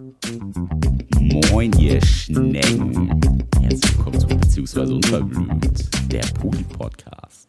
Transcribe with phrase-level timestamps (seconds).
[0.00, 3.20] Moin, ihr Schnecken.
[3.60, 7.48] Herzlich willkommen zu Beziehungsweise Unverblümt, der Poli-Podcast.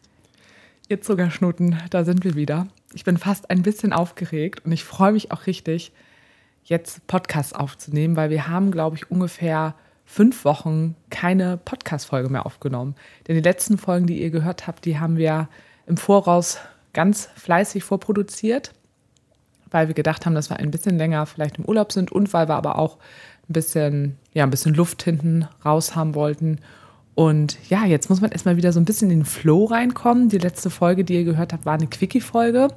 [0.88, 2.68] Ihr Zuckerschnuten, da sind wir wieder.
[2.92, 5.92] Ich bin fast ein bisschen aufgeregt und ich freue mich auch richtig,
[6.64, 9.74] jetzt Podcasts aufzunehmen, weil wir haben, glaube ich, ungefähr
[10.04, 12.96] fünf Wochen keine Podcast-Folge mehr aufgenommen.
[13.26, 15.48] Denn die letzten Folgen, die ihr gehört habt, die haben wir
[15.86, 16.58] im Voraus
[16.92, 18.74] ganz fleißig vorproduziert,
[19.72, 22.48] weil wir gedacht haben, dass wir ein bisschen länger vielleicht im Urlaub sind und weil
[22.48, 22.98] wir aber auch
[23.48, 26.58] ein bisschen, ja, ein bisschen Luft hinten raus haben wollten.
[27.14, 30.28] Und ja, jetzt muss man erstmal wieder so ein bisschen in den Flow reinkommen.
[30.28, 32.68] Die letzte Folge, die ihr gehört habt, war eine Quickie-Folge.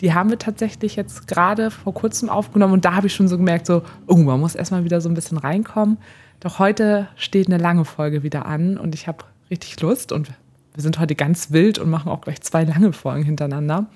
[0.00, 3.36] Die haben wir tatsächlich jetzt gerade vor kurzem aufgenommen und da habe ich schon so
[3.36, 5.98] gemerkt, so, oh, man muss erstmal wieder so ein bisschen reinkommen.
[6.40, 10.28] Doch heute steht eine lange Folge wieder an und ich habe richtig Lust und
[10.74, 13.86] wir sind heute ganz wild und machen auch gleich zwei lange Folgen hintereinander.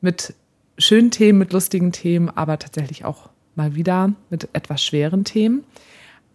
[0.00, 0.34] Mit
[0.80, 5.64] schönen Themen, mit lustigen Themen, aber tatsächlich auch mal wieder mit etwas schweren Themen.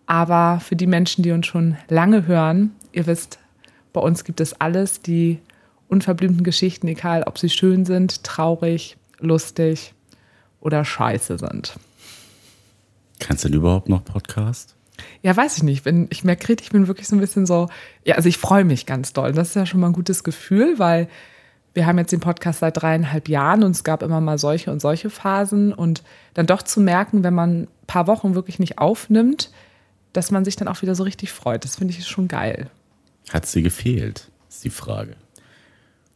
[0.06, 3.40] Aber für die Menschen, die uns schon lange hören, ihr wisst,
[3.92, 5.40] bei uns gibt es alles, die
[5.88, 9.94] unverblümten Geschichten, egal ob sie schön sind, traurig, lustig
[10.60, 11.76] oder scheiße sind.
[13.20, 14.76] Kannst du denn überhaupt noch Podcast?
[15.22, 15.86] Ja, weiß ich nicht.
[15.86, 17.70] Wenn ich merke, ich bin wirklich so ein bisschen so,
[18.04, 19.34] ja, also ich freue mich ganz doll.
[19.34, 21.08] Das ist ja schon mal ein gutes Gefühl, weil
[21.76, 24.82] wir haben jetzt den Podcast seit dreieinhalb Jahren und es gab immer mal solche und
[24.82, 29.52] solche Phasen und dann doch zu merken, wenn man ein paar Wochen wirklich nicht aufnimmt,
[30.14, 31.66] dass man sich dann auch wieder so richtig freut.
[31.66, 32.70] Das finde ich schon geil.
[33.30, 35.18] Hat sie gefehlt, ist die Frage.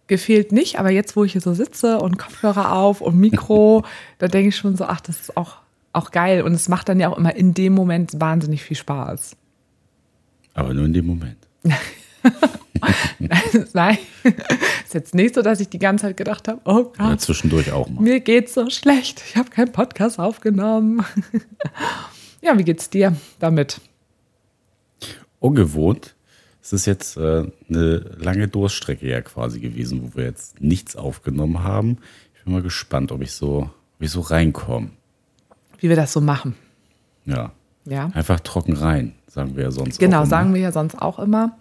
[0.08, 3.84] Gefehlt nicht, aber jetzt, wo ich hier so sitze und Kopfhörer auf und Mikro,
[4.18, 5.58] da denke ich schon so, ach, das ist auch,
[5.92, 6.42] auch geil.
[6.42, 9.36] Und es macht dann ja auch immer in dem Moment wahnsinnig viel Spaß.
[10.54, 11.38] Aber nur in dem Moment.
[13.74, 13.98] Nein,
[14.86, 17.72] ist jetzt nicht so, dass ich die ganze Zeit gedacht habe, oh Gott, Ja, zwischendurch
[17.72, 18.02] auch mal.
[18.02, 19.22] mir geht's so schlecht.
[19.30, 21.04] Ich habe keinen Podcast aufgenommen.
[22.42, 23.82] ja, wie geht's dir damit?
[25.40, 26.16] Ungewohnt.
[26.62, 31.64] Es ist jetzt äh, eine lange Durststrecke ja quasi gewesen, wo wir jetzt nichts aufgenommen
[31.64, 31.98] haben.
[32.36, 34.90] Ich bin mal gespannt, ob ich so, ob ich so reinkomme.
[35.80, 36.56] Wie wir das so machen.
[37.26, 37.52] Ja.
[37.86, 38.12] Ja.
[38.14, 40.00] Einfach trocken rein, sagen wir ja sonst.
[40.00, 40.30] Genau, auch immer.
[40.30, 41.58] sagen wir ja sonst auch immer.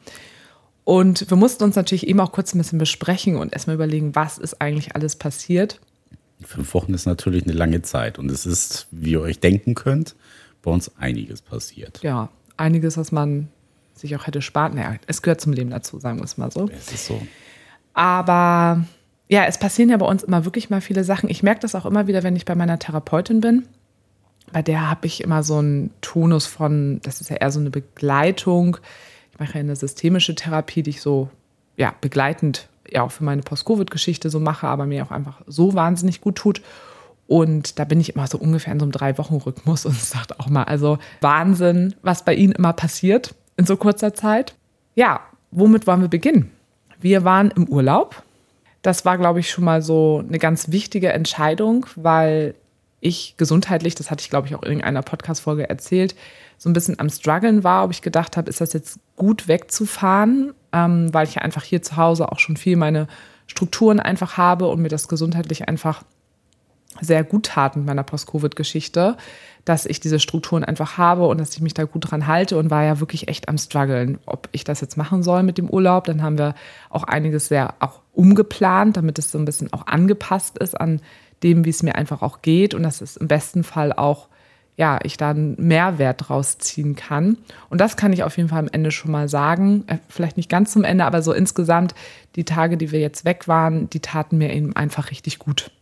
[0.88, 4.38] Und wir mussten uns natürlich eben auch kurz ein bisschen besprechen und erstmal überlegen, was
[4.38, 5.80] ist eigentlich alles passiert.
[6.42, 10.16] Fünf Wochen ist natürlich eine lange Zeit und es ist, wie ihr euch denken könnt,
[10.62, 12.00] bei uns einiges passiert.
[12.02, 13.48] Ja, einiges, was man
[13.92, 14.76] sich auch hätte sparen.
[14.76, 16.70] Naja, es gehört zum Leben dazu, sagen wir es mal so.
[16.70, 17.20] Es ist so.
[17.92, 18.82] Aber
[19.28, 21.28] ja, es passieren ja bei uns immer wirklich mal viele Sachen.
[21.28, 23.68] Ich merke das auch immer wieder, wenn ich bei meiner Therapeutin bin.
[24.54, 27.68] Bei der habe ich immer so einen Tonus von, das ist ja eher so eine
[27.68, 28.78] Begleitung.
[29.38, 31.28] Mache eine systemische Therapie, die ich so
[31.76, 36.20] ja, begleitend ja auch für meine Post-Covid-Geschichte so mache, aber mir auch einfach so wahnsinnig
[36.20, 36.62] gut tut.
[37.26, 40.64] Und da bin ich immer so ungefähr in so einem Drei-Wochen-Rhythmus und sagt auch mal,
[40.64, 44.54] also Wahnsinn, was bei Ihnen immer passiert in so kurzer Zeit.
[44.94, 46.50] Ja, womit wollen wir beginnen?
[47.00, 48.22] Wir waren im Urlaub.
[48.82, 52.54] Das war, glaube ich, schon mal so eine ganz wichtige Entscheidung, weil
[53.00, 56.14] ich gesundheitlich, das hatte ich, glaube ich, auch in irgendeiner Podcast-Folge erzählt,
[56.56, 60.52] so ein bisschen am struggeln war, ob ich gedacht habe, ist das jetzt gut wegzufahren,
[60.72, 63.06] ähm, weil ich ja einfach hier zu Hause auch schon viel meine
[63.46, 66.02] Strukturen einfach habe und mir das gesundheitlich einfach
[67.00, 69.16] sehr gut tat mit meiner Post-Covid-Geschichte,
[69.64, 72.70] dass ich diese Strukturen einfach habe und dass ich mich da gut dran halte und
[72.70, 76.04] war ja wirklich echt am struggeln, ob ich das jetzt machen soll mit dem Urlaub.
[76.04, 76.54] Dann haben wir
[76.90, 81.00] auch einiges sehr auch umgeplant, damit es so ein bisschen auch angepasst ist an
[81.42, 84.28] dem, wie es mir einfach auch geht und dass es im besten Fall auch
[84.78, 87.36] ja, ich da einen Mehrwert draus ziehen kann.
[87.68, 89.82] Und das kann ich auf jeden Fall am Ende schon mal sagen.
[89.88, 91.96] Äh, Vielleicht nicht ganz zum Ende, aber so insgesamt,
[92.36, 95.72] die Tage, die wir jetzt weg waren, die taten mir eben einfach richtig gut.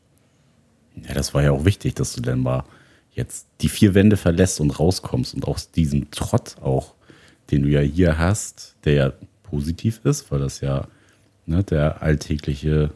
[1.06, 2.64] Ja, das war ja auch wichtig, dass du dann mal
[3.12, 6.94] jetzt die vier Wände verlässt und rauskommst und aus diesem Trott auch,
[7.50, 9.12] den du ja hier hast, der ja
[9.42, 10.86] positiv ist, weil das ja
[11.44, 12.92] ne, der alltägliche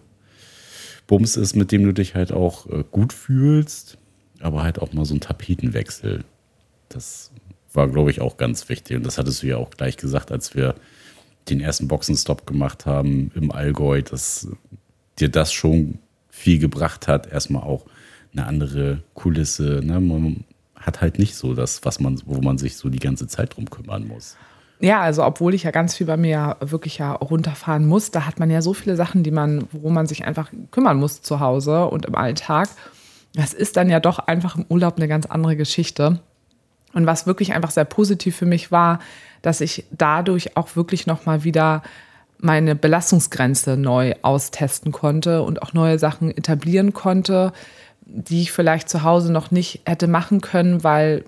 [1.10, 3.98] Bums ist, mit dem du dich halt auch äh, gut fühlst,
[4.38, 6.22] aber halt auch mal so ein Tapetenwechsel.
[6.88, 7.33] Das
[7.72, 8.97] war, glaube ich, auch ganz wichtig.
[8.97, 10.77] Und das hattest du ja auch gleich gesagt, als wir
[11.48, 14.47] den ersten Boxenstopp gemacht haben im Allgäu, dass
[15.18, 15.98] dir das schon
[16.28, 17.27] viel gebracht hat.
[17.27, 17.86] Erstmal auch
[18.33, 19.80] eine andere Kulisse.
[19.83, 19.98] Ne?
[19.98, 20.45] Man
[20.77, 23.68] hat halt nicht so das, was man, wo man sich so die ganze Zeit drum
[23.68, 24.36] kümmern muss.
[24.80, 28.38] Ja, also obwohl ich ja ganz viel bei mir wirklich ja runterfahren muss, da hat
[28.38, 31.86] man ja so viele Sachen, die man, wo man sich einfach kümmern muss zu Hause
[31.86, 32.68] und im Alltag.
[33.34, 36.21] Das ist dann ja doch einfach im Urlaub eine ganz andere Geschichte.
[36.94, 39.00] Und was wirklich einfach sehr positiv für mich war,
[39.42, 41.83] dass ich dadurch auch wirklich nochmal wieder
[42.38, 47.53] meine Belastungsgrenze neu austesten konnte und auch neue Sachen etablieren konnte.
[48.12, 51.24] die ich vielleicht zu Hause noch nicht hätte machen können, weil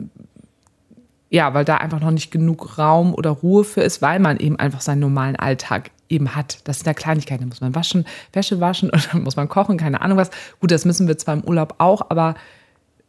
[1.32, 4.56] ja, weil da einfach noch nicht genug Raum oder Ruhe für ist, weil man eben
[4.56, 6.58] einfach seinen normalen Alltag eben hat.
[6.64, 7.44] Das sind ja Kleinigkeiten.
[7.44, 10.30] Da muss man waschen, Wäsche waschen und dann muss man kochen, keine Ahnung was.
[10.60, 12.34] Gut, das müssen wir zwar im Urlaub auch, aber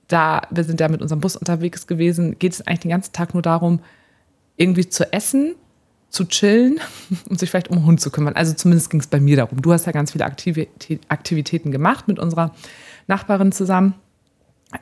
[0.08, 3.34] da wir sind ja mit unserem Bus unterwegs gewesen, geht es eigentlich den ganzen Tag
[3.34, 3.82] nur darum,
[4.56, 5.56] irgendwie zu essen,
[6.08, 6.80] zu chillen
[7.30, 8.36] und sich vielleicht um den Hund zu kümmern.
[8.38, 9.62] Also zumindest ging es bei mir darum.
[9.62, 12.56] Du hast ja ganz viele Aktivitäten gemacht mit unserer
[13.08, 13.96] Nachbarin zusammen.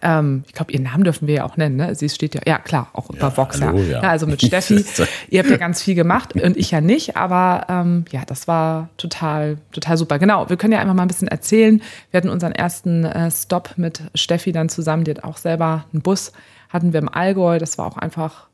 [0.01, 1.75] Ähm, ich glaube, ihren Namen dürfen wir ja auch nennen.
[1.75, 1.95] Ne?
[1.95, 3.61] Sie steht ja, ja klar, auch ja, über Vox.
[3.61, 4.01] Hallo, ja.
[4.01, 4.09] ja.
[4.09, 4.83] Also mit Steffi.
[5.29, 7.17] ihr habt ja ganz viel gemacht und ich ja nicht.
[7.17, 10.19] Aber ähm, ja, das war total, total super.
[10.19, 11.81] Genau, wir können ja einfach mal ein bisschen erzählen.
[12.11, 15.03] Wir hatten unseren ersten äh, Stop mit Steffi dann zusammen.
[15.03, 16.31] Die hat auch selber einen Bus.
[16.69, 17.59] Hatten wir im Allgäu.
[17.59, 18.47] Das war auch einfach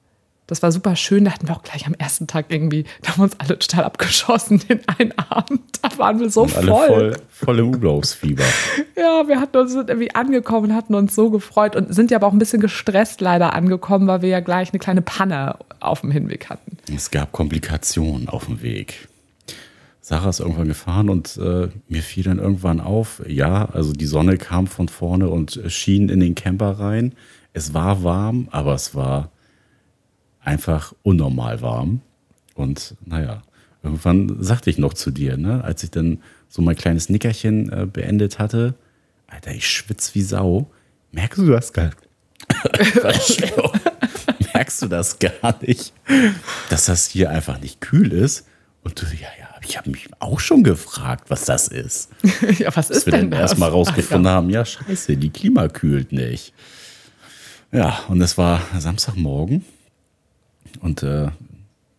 [0.47, 1.25] das war super schön.
[1.25, 3.83] Da hatten wir auch gleich am ersten Tag irgendwie, da haben wir uns alle total
[3.83, 5.61] abgeschossen den einen Abend.
[5.81, 6.87] Da waren wir so Und alle voll.
[6.87, 7.15] voll.
[7.29, 8.43] Voll im Urlaubsfieber.
[8.95, 12.33] ja, wir hatten uns irgendwie angekommen, hatten uns so gefreut und sind ja aber auch
[12.33, 16.49] ein bisschen gestresst leider angekommen, weil wir ja gleich eine kleine Panne auf dem Hinweg
[16.49, 16.77] hatten.
[16.93, 19.07] Es gab Komplikationen auf dem Weg.
[20.01, 24.37] Sarah ist irgendwann gefahren und äh, mir fiel dann irgendwann auf, ja, also die Sonne
[24.37, 27.13] kam von vorne und schien in den Camper rein.
[27.51, 29.31] Es war warm, aber es war
[30.47, 32.01] einfach unnormal warm.
[32.55, 33.43] Und naja,
[33.83, 37.85] irgendwann sagte ich noch zu dir, ne, als ich dann so mein kleines Nickerchen äh,
[37.85, 38.73] beendet hatte,
[39.27, 40.71] Alter, ich schwitze wie Sau.
[41.11, 41.91] Merkst du das gar
[44.53, 45.93] Merkst du das gar nicht,
[46.69, 48.47] dass das hier einfach nicht kühl ist?
[48.83, 52.09] Und du, ja, ja, ich habe mich auch schon gefragt, was das ist.
[52.57, 56.13] ja, was ist Dass wir denn dann erstmal rausgefunden haben, ja, scheiße, die Klima kühlt
[56.13, 56.53] nicht.
[57.73, 59.65] Ja, und es war Samstagmorgen
[60.81, 61.27] und äh,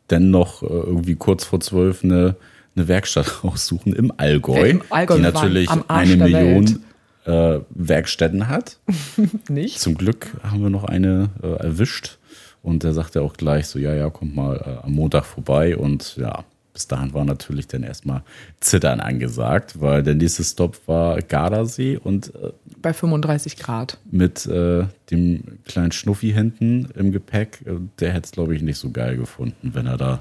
[0.08, 2.36] dann noch äh, irgendwie kurz vor zwölf eine,
[2.74, 6.82] eine Werkstatt raussuchen im Allgäu, Im Allgäu die natürlich eine Million
[7.26, 8.78] äh, Werkstätten hat.
[9.48, 9.80] Nicht?
[9.80, 12.18] Zum Glück haben wir noch eine äh, erwischt
[12.62, 16.16] und der sagte auch gleich so, ja, ja, kommt mal äh, am Montag vorbei und
[16.16, 18.22] ja, bis dahin war natürlich dann erstmal
[18.60, 23.98] Zittern angesagt, weil der nächste Stop war Gardasee und äh, bei 35 Grad.
[24.10, 28.78] Mit äh, dem kleinen Schnuffi hinten im Gepäck, äh, der hätte es, glaube ich, nicht
[28.78, 30.20] so geil gefunden, wenn er da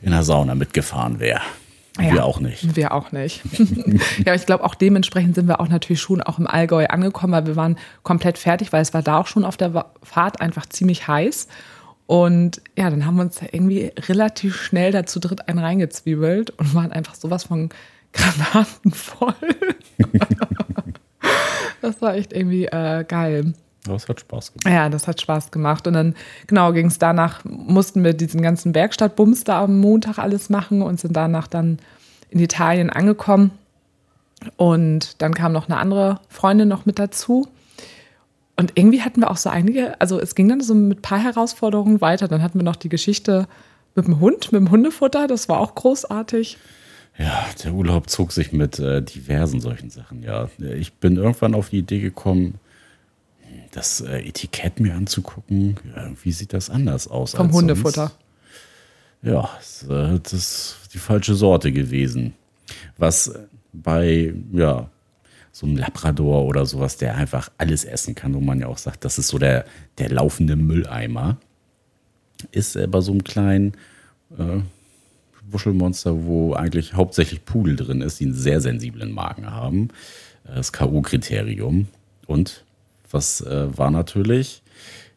[0.00, 1.42] in der Sauna mitgefahren wäre.
[1.98, 2.74] Ja, wir auch nicht.
[2.74, 3.42] Wir auch nicht.
[4.24, 7.46] ja, ich glaube, auch dementsprechend sind wir auch natürlich schon auch im Allgäu angekommen, weil
[7.46, 11.06] wir waren komplett fertig, weil es war da auch schon auf der Fahrt einfach ziemlich
[11.06, 11.48] heiß.
[12.06, 16.92] Und ja, dann haben wir uns irgendwie relativ schnell dazu dritt einen reingezwiebelt und waren
[16.92, 17.70] einfach sowas von
[18.12, 19.34] Granaten voll.
[21.80, 23.54] das war echt irgendwie äh, geil.
[23.84, 24.74] Das hat Spaß gemacht.
[24.74, 25.86] Ja, das hat Spaß gemacht.
[25.86, 26.14] Und dann,
[26.46, 31.00] genau, ging es danach, mussten wir diesen ganzen Werkstattbums da am Montag alles machen und
[31.00, 31.78] sind danach dann
[32.30, 33.50] in Italien angekommen.
[34.56, 37.48] Und dann kam noch eine andere Freundin noch mit dazu.
[38.56, 41.22] Und irgendwie hatten wir auch so einige, also es ging dann so mit ein paar
[41.22, 42.28] Herausforderungen weiter.
[42.28, 43.48] Dann hatten wir noch die Geschichte
[43.94, 46.58] mit dem Hund, mit dem Hundefutter, das war auch großartig.
[47.18, 50.22] Ja, der Urlaub zog sich mit äh, diversen solchen Sachen.
[50.22, 52.58] Ja, ich bin irgendwann auf die Idee gekommen,
[53.72, 55.76] das äh, Etikett mir anzugucken.
[55.94, 57.34] Ja, irgendwie sieht das anders aus.
[57.34, 58.12] Vom Hundefutter.
[58.12, 59.34] Sonst.
[59.34, 62.34] Ja, das, äh, das ist die falsche Sorte gewesen.
[62.96, 63.32] Was
[63.72, 64.88] bei ja,
[65.52, 69.04] so einem Labrador oder sowas, der einfach alles essen kann, wo man ja auch sagt,
[69.04, 69.66] das ist so der,
[69.98, 71.36] der laufende Mülleimer,
[72.50, 73.72] ist äh, bei so einem kleinen
[74.38, 74.60] äh,
[75.50, 79.88] Wuschelmonster, wo eigentlich hauptsächlich Pudel drin ist, die einen sehr sensiblen Magen haben.
[80.44, 81.86] Äh, das K.O.-Kriterium.
[82.26, 82.64] Und
[83.10, 84.62] was äh, war natürlich?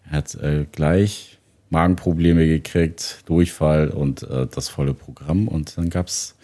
[0.05, 5.48] Er hat äh, gleich Magenprobleme gekriegt, Durchfall und äh, das volle Programm.
[5.48, 6.36] Und dann gab es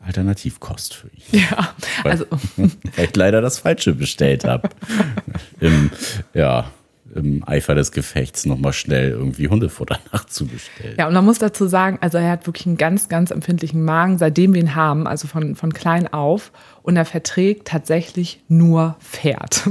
[0.00, 1.40] Alternativkost für ihn.
[1.50, 1.74] Ja,
[2.04, 2.24] also.
[2.56, 4.68] Weil ich leider das Falsche bestellt habe.
[5.60, 5.90] Im,
[6.34, 6.70] ja,
[7.14, 10.96] im Eifer des Gefechts nochmal schnell irgendwie Hundefutter nachzubestellen.
[10.98, 14.18] Ja, und man muss dazu sagen, also er hat wirklich einen ganz, ganz empfindlichen Magen,
[14.18, 16.52] seitdem wir ihn haben, also von, von klein auf.
[16.82, 19.68] Und er verträgt tatsächlich nur Pferd.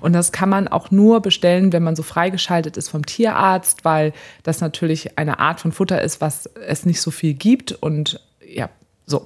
[0.00, 4.12] Und das kann man auch nur bestellen, wenn man so freigeschaltet ist vom Tierarzt, weil
[4.42, 7.72] das natürlich eine Art von Futter ist, was es nicht so viel gibt.
[7.72, 8.70] Und ja,
[9.08, 9.24] so.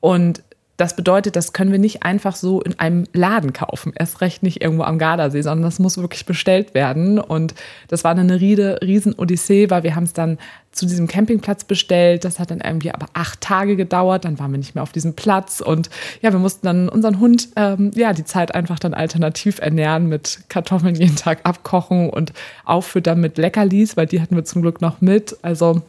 [0.00, 0.42] Und
[0.78, 3.92] das bedeutet, das können wir nicht einfach so in einem Laden kaufen.
[3.94, 7.20] Erst recht nicht irgendwo am Gardasee, sondern das muss wirklich bestellt werden.
[7.20, 7.54] Und
[7.88, 10.38] das war dann eine riesen Odyssee, weil wir haben es dann
[10.72, 12.24] zu diesem Campingplatz bestellt.
[12.24, 14.24] Das hat dann irgendwie aber acht Tage gedauert.
[14.24, 15.60] Dann waren wir nicht mehr auf diesem Platz.
[15.60, 15.88] Und
[16.20, 20.40] ja, wir mussten dann unseren Hund, ähm, ja, die Zeit einfach dann alternativ ernähren mit
[20.48, 22.32] Kartoffeln jeden Tag abkochen und
[22.64, 25.36] auffüttern mit Leckerlis, weil die hatten wir zum Glück noch mit.
[25.42, 25.82] Also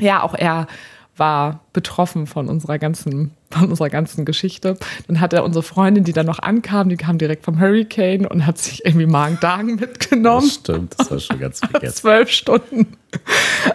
[0.00, 0.66] ja, auch er
[1.16, 4.76] war betroffen von unserer ganzen, von unserer ganzen Geschichte.
[5.06, 8.46] Dann hat er unsere Freundin, die dann noch ankam, die kam direkt vom Hurricane und
[8.46, 10.46] hat sich irgendwie Magen-Darm mitgenommen.
[10.46, 11.96] Das stimmt, das war schon ganz vergessen.
[11.96, 12.96] Zwölf Stunden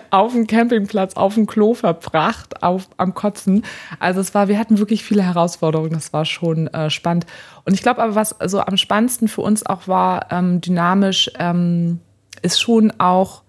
[0.09, 3.63] auf dem Campingplatz, auf dem Klo verbracht, auf, am Kotzen.
[3.99, 7.25] Also es war, wir hatten wirklich viele Herausforderungen, das war schon äh, spannend.
[7.65, 11.99] Und ich glaube aber, was so am spannendsten für uns auch war, ähm, dynamisch, ähm,
[12.41, 13.43] ist schon auch,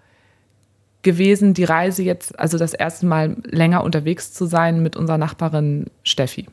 [1.03, 5.87] gewesen, die Reise jetzt, also das erste Mal länger unterwegs zu sein mit unserer Nachbarin
[6.03, 6.47] Steffi?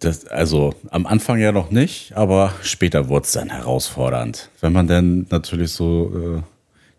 [0.00, 4.50] Das, also am Anfang ja noch nicht, aber später wurde es dann herausfordernd.
[4.60, 6.42] Wenn man dann natürlich so äh,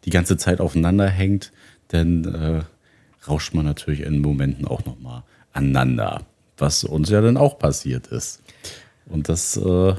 [0.06, 1.52] die ganze Zeit aufeinander hängt,
[1.88, 6.22] dann äh, rauscht man natürlich in Momenten auch nochmal aneinander,
[6.58, 8.44] was uns ja dann auch passiert ist.
[9.08, 9.96] Und das äh,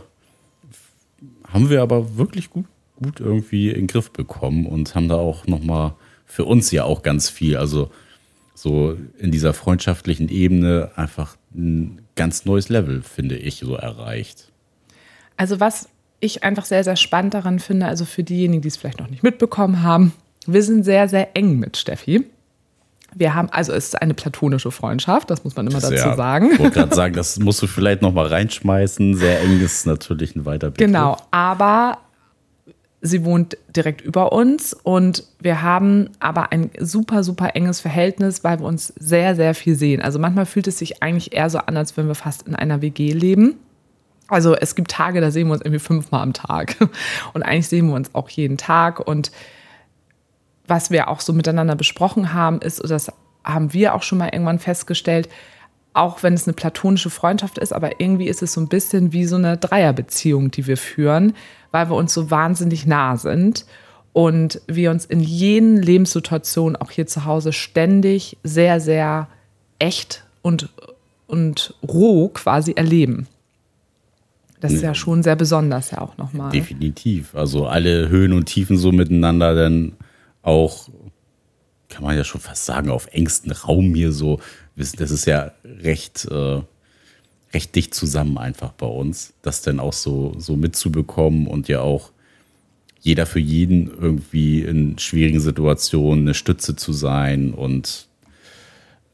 [1.49, 2.67] haben wir aber wirklich gut
[3.03, 5.95] gut irgendwie in den Griff bekommen und haben da auch nochmal
[6.25, 7.91] für uns ja auch ganz viel, also
[8.55, 14.51] so in dieser freundschaftlichen Ebene einfach ein ganz neues Level, finde ich, so erreicht.
[15.37, 15.89] Also was
[16.21, 19.23] ich einfach sehr, sehr spannend daran finde, also für diejenigen, die es vielleicht noch nicht
[19.23, 20.13] mitbekommen haben,
[20.47, 22.25] wir sind sehr, sehr eng mit Steffi.
[23.15, 26.53] Wir haben, also es ist eine platonische Freundschaft, das muss man immer dazu ja, sagen.
[26.53, 29.15] Ich wollte gerade sagen, das musst du vielleicht noch mal reinschmeißen.
[29.17, 30.87] Sehr eng ist natürlich ein weiter Begriff.
[30.87, 31.99] Genau, aber
[33.05, 38.61] Sie wohnt direkt über uns und wir haben aber ein super, super enges Verhältnis, weil
[38.61, 40.01] wir uns sehr, sehr viel sehen.
[40.01, 42.81] Also manchmal fühlt es sich eigentlich eher so an, als wenn wir fast in einer
[42.81, 43.57] WG leben.
[44.29, 46.77] Also es gibt Tage, da sehen wir uns irgendwie fünfmal am Tag.
[47.35, 49.01] Und eigentlich sehen wir uns auch jeden Tag.
[49.01, 49.33] Und
[50.67, 53.13] was wir auch so miteinander besprochen haben, ist, und das
[53.45, 55.29] haben wir auch schon mal irgendwann festgestellt,
[55.95, 59.27] auch wenn es eine platonische Freundschaft ist, aber irgendwie ist es so ein bisschen wie
[59.27, 61.35] so eine Dreierbeziehung, die wir führen,
[61.71, 63.67] weil wir uns so wahnsinnig nah sind
[64.13, 69.29] und wir uns in jeden Lebenssituationen, auch hier zu Hause, ständig sehr, sehr
[69.79, 70.71] echt und,
[71.27, 73.27] und roh quasi erleben.
[74.61, 76.53] Das ist ja schon sehr besonders, ja auch nochmal.
[76.53, 77.35] Definitiv.
[77.35, 79.93] Also alle Höhen und Tiefen so miteinander dann
[80.43, 80.89] auch,
[81.89, 84.39] kann man ja schon fast sagen, auf engstem Raum hier so
[84.77, 86.63] das ist ja recht, äh,
[87.53, 92.13] recht dicht zusammen einfach bei uns, das dann auch so, so mitzubekommen und ja auch
[93.01, 97.53] jeder für jeden irgendwie in schwierigen Situationen eine Stütze zu sein.
[97.53, 98.07] Und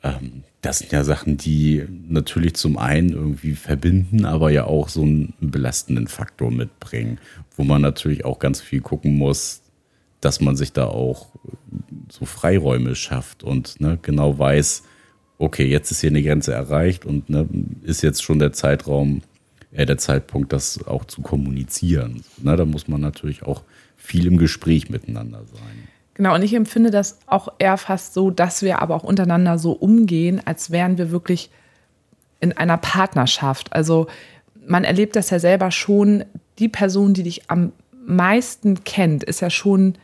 [0.03, 5.03] ähm, das sind ja Sachen, die natürlich zum einen irgendwie verbinden, aber ja auch so
[5.03, 7.19] einen belastenden Faktor mitbringen,
[7.57, 9.63] wo man natürlich auch ganz viel gucken muss,
[10.21, 11.29] dass man sich da auch
[12.11, 14.83] so Freiräume schafft und ne, genau weiß,
[15.39, 17.49] okay, jetzt ist hier eine Grenze erreicht und ne,
[17.83, 19.23] ist jetzt schon der Zeitraum,
[19.73, 22.25] äh, der Zeitpunkt, das auch zu kommunizieren.
[22.39, 23.63] Ne, da muss man natürlich auch
[23.97, 25.89] viel im Gespräch miteinander sein.
[26.15, 29.73] Genau, und ich empfinde das auch eher fast so, dass wir aber auch untereinander so
[29.73, 31.51] umgehen, als wären wir wirklich
[32.41, 33.73] in einer Partnerschaft.
[33.73, 34.09] Also
[34.67, 36.25] man erlebt das ja selber schon,
[36.59, 37.73] die Person, die dich am
[38.05, 39.95] meisten kennt, ist ja schon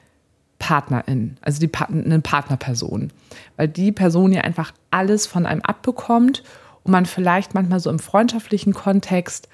[0.58, 3.10] Partnerin, also die eine Partnerperson,
[3.56, 6.42] weil die Person ja einfach alles von einem abbekommt
[6.84, 9.48] und man vielleicht manchmal so im freundschaftlichen Kontext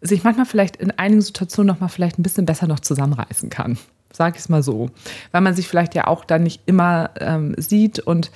[0.00, 3.78] sich manchmal vielleicht in einigen Situationen noch mal vielleicht ein bisschen besser noch zusammenreißen kann,
[4.12, 4.90] sage ich es mal so,
[5.32, 8.30] weil man sich vielleicht ja auch dann nicht immer ähm, sieht und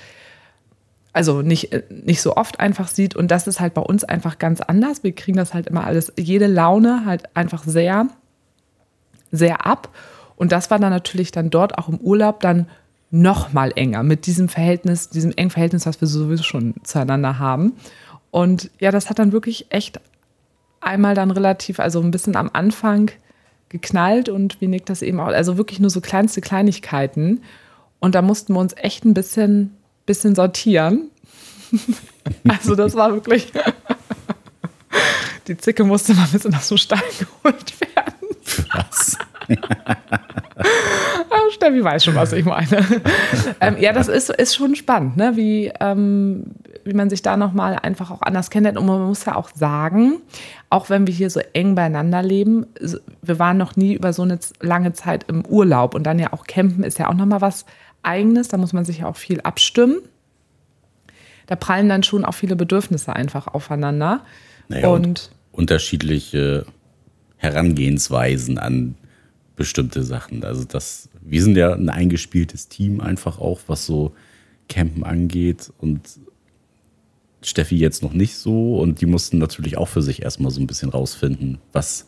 [1.13, 3.17] also nicht, nicht so oft einfach sieht.
[3.17, 5.03] Und das ist halt bei uns einfach ganz anders.
[5.03, 8.07] Wir kriegen das halt immer alles, jede Laune halt einfach sehr,
[9.31, 9.89] sehr ab
[10.41, 12.65] und das war dann natürlich dann dort auch im Urlaub dann
[13.11, 17.73] noch mal enger mit diesem Verhältnis, diesem engen Verhältnis, was wir sowieso schon zueinander haben.
[18.31, 19.99] Und ja, das hat dann wirklich echt
[20.79, 23.11] einmal dann relativ, also ein bisschen am Anfang
[23.69, 27.43] geknallt und wie Nick das eben auch, also wirklich nur so kleinste Kleinigkeiten.
[27.99, 31.11] Und da mussten wir uns echt ein bisschen, bisschen sortieren.
[32.47, 33.51] also das war wirklich,
[35.47, 36.99] die Zicke musste mal ein bisschen aus dem Stein
[37.43, 38.20] geholt werden.
[41.29, 41.53] Was?
[41.53, 42.85] Steffi weiß schon, was ich meine.
[43.61, 45.33] ähm, ja, das ist, ist schon spannend, ne?
[45.35, 46.45] wie, ähm,
[46.83, 48.77] wie man sich da nochmal einfach auch anders kennenlernt.
[48.77, 50.21] Und man muss ja auch sagen,
[50.69, 52.65] auch wenn wir hier so eng beieinander leben,
[53.21, 55.95] wir waren noch nie über so eine lange Zeit im Urlaub.
[55.95, 57.65] Und dann ja auch campen ist ja auch nochmal was
[58.03, 58.47] Eigenes.
[58.47, 59.97] Da muss man sich ja auch viel abstimmen.
[61.47, 64.21] Da prallen dann schon auch viele Bedürfnisse einfach aufeinander.
[64.69, 66.65] Naja, und, und unterschiedliche
[67.37, 68.95] Herangehensweisen an
[69.61, 70.43] bestimmte Sachen.
[70.43, 74.13] Also das, wir sind ja ein eingespieltes Team einfach auch, was so
[74.67, 76.01] Campen angeht und
[77.43, 80.65] Steffi jetzt noch nicht so und die mussten natürlich auch für sich erstmal so ein
[80.65, 82.07] bisschen rausfinden, was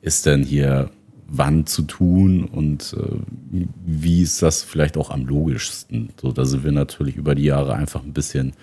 [0.00, 0.90] ist denn hier
[1.28, 6.10] wann zu tun und äh, wie ist das vielleicht auch am logischsten?
[6.18, 8.54] So, da sind wir natürlich über die Jahre einfach ein bisschen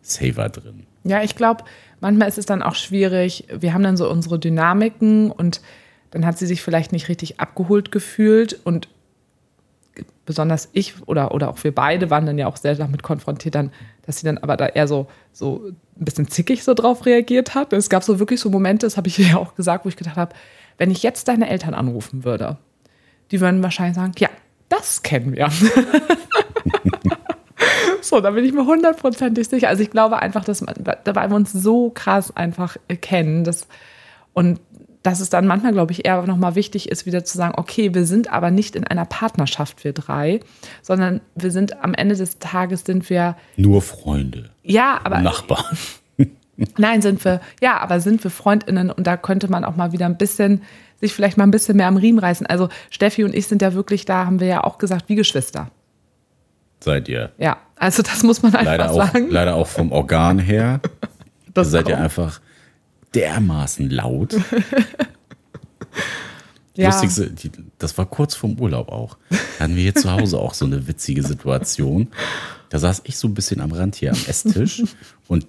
[0.00, 0.86] safer drin.
[1.02, 1.64] Ja, ich glaube,
[2.00, 3.44] manchmal ist es dann auch schwierig.
[3.52, 5.60] Wir haben dann so unsere Dynamiken und
[6.14, 8.88] dann hat sie sich vielleicht nicht richtig abgeholt gefühlt und
[10.24, 13.72] besonders ich oder, oder auch wir beide waren dann ja auch sehr damit konfrontiert, dann,
[14.06, 17.72] dass sie dann aber da eher so, so ein bisschen zickig so drauf reagiert hat.
[17.72, 20.16] Es gab so wirklich so Momente, das habe ich ja auch gesagt, wo ich gedacht
[20.16, 20.34] habe,
[20.78, 22.58] wenn ich jetzt deine Eltern anrufen würde,
[23.32, 24.28] die würden wahrscheinlich sagen, ja,
[24.68, 25.50] das kennen wir.
[28.00, 29.68] so, da bin ich mir hundertprozentig sicher.
[29.68, 33.66] Also ich glaube einfach, dass man, weil wir uns so krass einfach kennen, dass,
[34.32, 34.60] und
[35.04, 38.06] dass es dann manchmal, glaube ich, eher nochmal wichtig ist, wieder zu sagen, okay, wir
[38.06, 40.40] sind aber nicht in einer Partnerschaft, wir drei,
[40.80, 43.36] sondern wir sind am Ende des Tages sind wir.
[43.56, 44.50] Nur Freunde.
[44.62, 45.20] Ja, aber.
[45.20, 45.76] Nachbarn.
[46.78, 50.06] Nein, sind wir, ja, aber sind wir FreundInnen und da könnte man auch mal wieder
[50.06, 50.62] ein bisschen,
[51.00, 52.46] sich vielleicht mal ein bisschen mehr am Riemen reißen.
[52.46, 55.70] Also Steffi und ich sind ja wirklich da, haben wir ja auch gesagt, wie Geschwister.
[56.80, 57.32] Seid ihr.
[57.36, 59.26] Ja, also das muss man einfach leider sagen.
[59.26, 60.80] Auch, leider auch vom Organ her.
[61.52, 62.40] Das seid ihr einfach
[63.14, 64.34] dermaßen laut.
[66.76, 66.88] ja.
[66.88, 67.30] Lustigste,
[67.78, 69.16] das war kurz vorm Urlaub auch.
[69.30, 72.08] Da hatten wir hier zu Hause auch so eine witzige Situation.
[72.68, 74.82] Da saß ich so ein bisschen am Rand hier am Esstisch
[75.28, 75.46] und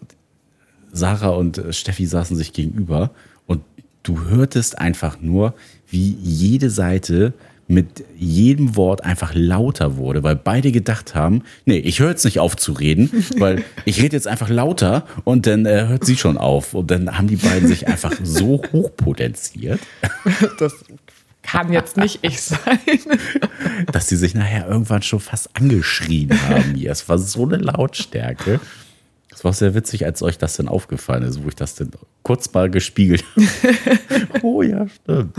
[0.92, 3.12] Sarah und äh, Steffi saßen sich gegenüber
[3.48, 3.64] und
[4.04, 5.54] du hörtest einfach nur,
[5.88, 7.34] wie jede Seite
[7.68, 12.40] mit jedem Wort einfach lauter wurde, weil beide gedacht haben, nee, ich höre jetzt nicht
[12.40, 16.38] auf zu reden, weil ich rede jetzt einfach lauter und dann äh, hört sie schon
[16.38, 16.74] auf.
[16.74, 19.80] Und dann haben die beiden sich einfach so hochpotenziert.
[20.60, 20.74] Das
[21.42, 22.80] kann jetzt nicht ich sein.
[23.92, 26.92] Dass sie sich nachher irgendwann schon fast angeschrien haben hier.
[26.92, 28.60] Es war so eine Lautstärke.
[29.46, 31.92] War sehr witzig, als euch das denn aufgefallen ist, wo ich das denn
[32.24, 34.42] kurz mal gespiegelt habe.
[34.42, 35.38] oh ja, stimmt.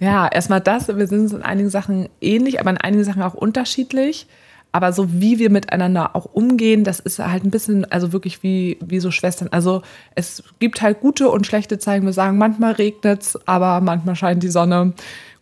[0.00, 0.86] Ja, erstmal das.
[0.88, 4.26] Wir sind in einigen Sachen ähnlich, aber in einigen Sachen auch unterschiedlich.
[4.70, 8.76] Aber so wie wir miteinander auch umgehen, das ist halt ein bisschen, also wirklich wie,
[8.84, 9.48] wie so Schwestern.
[9.48, 9.80] Also
[10.14, 12.04] es gibt halt gute und schlechte Zeiten.
[12.04, 14.92] Wir sagen, manchmal regnet es, aber manchmal scheint die Sonne.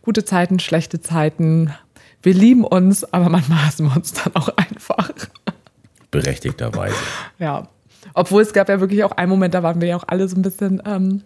[0.01, 1.73] Gute Zeiten, schlechte Zeiten.
[2.21, 5.11] Wir lieben uns, aber manchmal hassen wir uns dann auch einfach.
[6.09, 6.95] Berechtigterweise.
[7.37, 7.67] Ja.
[8.13, 10.35] Obwohl es gab ja wirklich auch einen Moment, da waren wir ja auch alle so
[10.35, 11.23] ein bisschen ähm,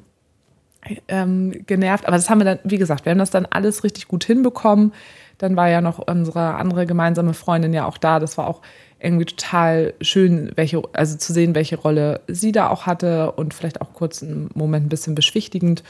[1.07, 2.07] ähm, genervt.
[2.07, 4.93] Aber das haben wir dann, wie gesagt, wir haben das dann alles richtig gut hinbekommen.
[5.37, 8.19] Dann war ja noch unsere andere gemeinsame Freundin ja auch da.
[8.19, 8.61] Das war auch
[8.99, 13.81] irgendwie total schön, welche, also zu sehen, welche Rolle sie da auch hatte und vielleicht
[13.81, 15.83] auch kurz einen Moment ein bisschen beschwichtigend.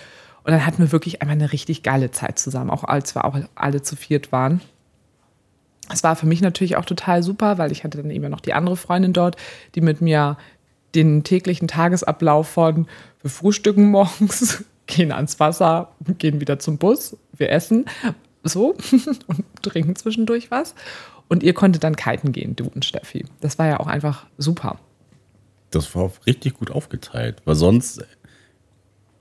[0.44, 3.38] Und dann hatten wir wirklich einmal eine richtig geile Zeit zusammen, auch als wir auch
[3.54, 4.62] alle zu viert waren.
[5.92, 8.54] Es war für mich natürlich auch total super, weil ich hatte dann eben noch die
[8.54, 9.36] andere Freundin dort,
[9.76, 10.38] die mit mir
[10.96, 12.88] den täglichen Tagesablauf von
[13.22, 17.86] wir frühstücken morgens, gehen ans Wasser, gehen wieder zum Bus, wir essen
[18.44, 18.76] so
[19.28, 20.76] und trinken zwischendurch was.
[21.28, 23.26] Und ihr konntet dann kiten gehen, du und Steffi.
[23.40, 24.80] Das war ja auch einfach super.
[25.70, 28.04] Das war richtig gut aufgeteilt, weil sonst,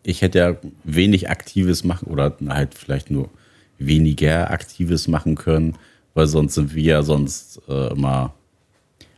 [0.02, 3.30] ich hätte ja wenig Aktives machen oder halt vielleicht nur
[3.78, 5.78] weniger Aktives machen können,
[6.14, 8.35] weil sonst sind wir ja sonst äh, immer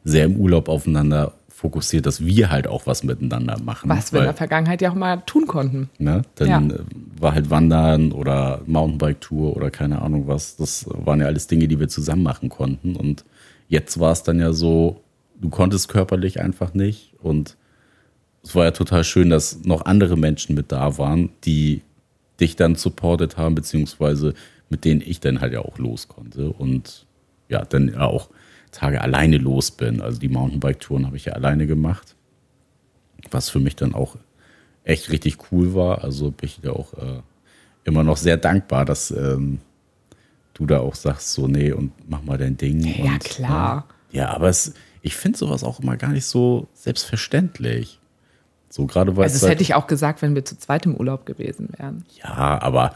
[0.04, 1.32] sehr im Urlaub aufeinander
[1.62, 3.88] fokussiert, dass wir halt auch was miteinander machen.
[3.88, 5.88] Was wir in der Vergangenheit ja auch mal tun konnten.
[5.98, 6.58] Ne, dann ja.
[6.58, 6.80] Äh,
[7.20, 10.56] war halt Wandern oder Mountainbike-Tour oder keine Ahnung was.
[10.56, 12.96] Das waren ja alles Dinge, die wir zusammen machen konnten.
[12.96, 13.24] Und
[13.68, 15.02] jetzt war es dann ja so,
[15.40, 17.14] du konntest körperlich einfach nicht.
[17.22, 17.56] Und
[18.42, 21.82] es war ja total schön, dass noch andere Menschen mit da waren, die
[22.40, 24.34] dich dann supportet haben, beziehungsweise
[24.68, 26.50] mit denen ich dann halt ja auch los konnte.
[26.50, 27.06] Und
[27.48, 28.30] ja, dann auch
[28.72, 30.00] Tage alleine los bin.
[30.00, 32.16] Also die Mountainbike-Touren habe ich ja alleine gemacht,
[33.30, 34.16] was für mich dann auch
[34.82, 36.02] echt richtig cool war.
[36.02, 37.20] Also bin ich da auch äh,
[37.84, 39.60] immer noch sehr dankbar, dass ähm,
[40.54, 42.80] du da auch sagst, so, nee, und mach mal dein Ding.
[42.80, 43.86] Ja, und, klar.
[44.10, 48.00] Äh, ja, aber es, ich finde sowas auch immer gar nicht so selbstverständlich.
[48.68, 51.26] So gerade weil Also das hätte ich auch gesagt, wenn wir zu zweit im Urlaub
[51.26, 52.04] gewesen wären.
[52.22, 52.94] Ja, aber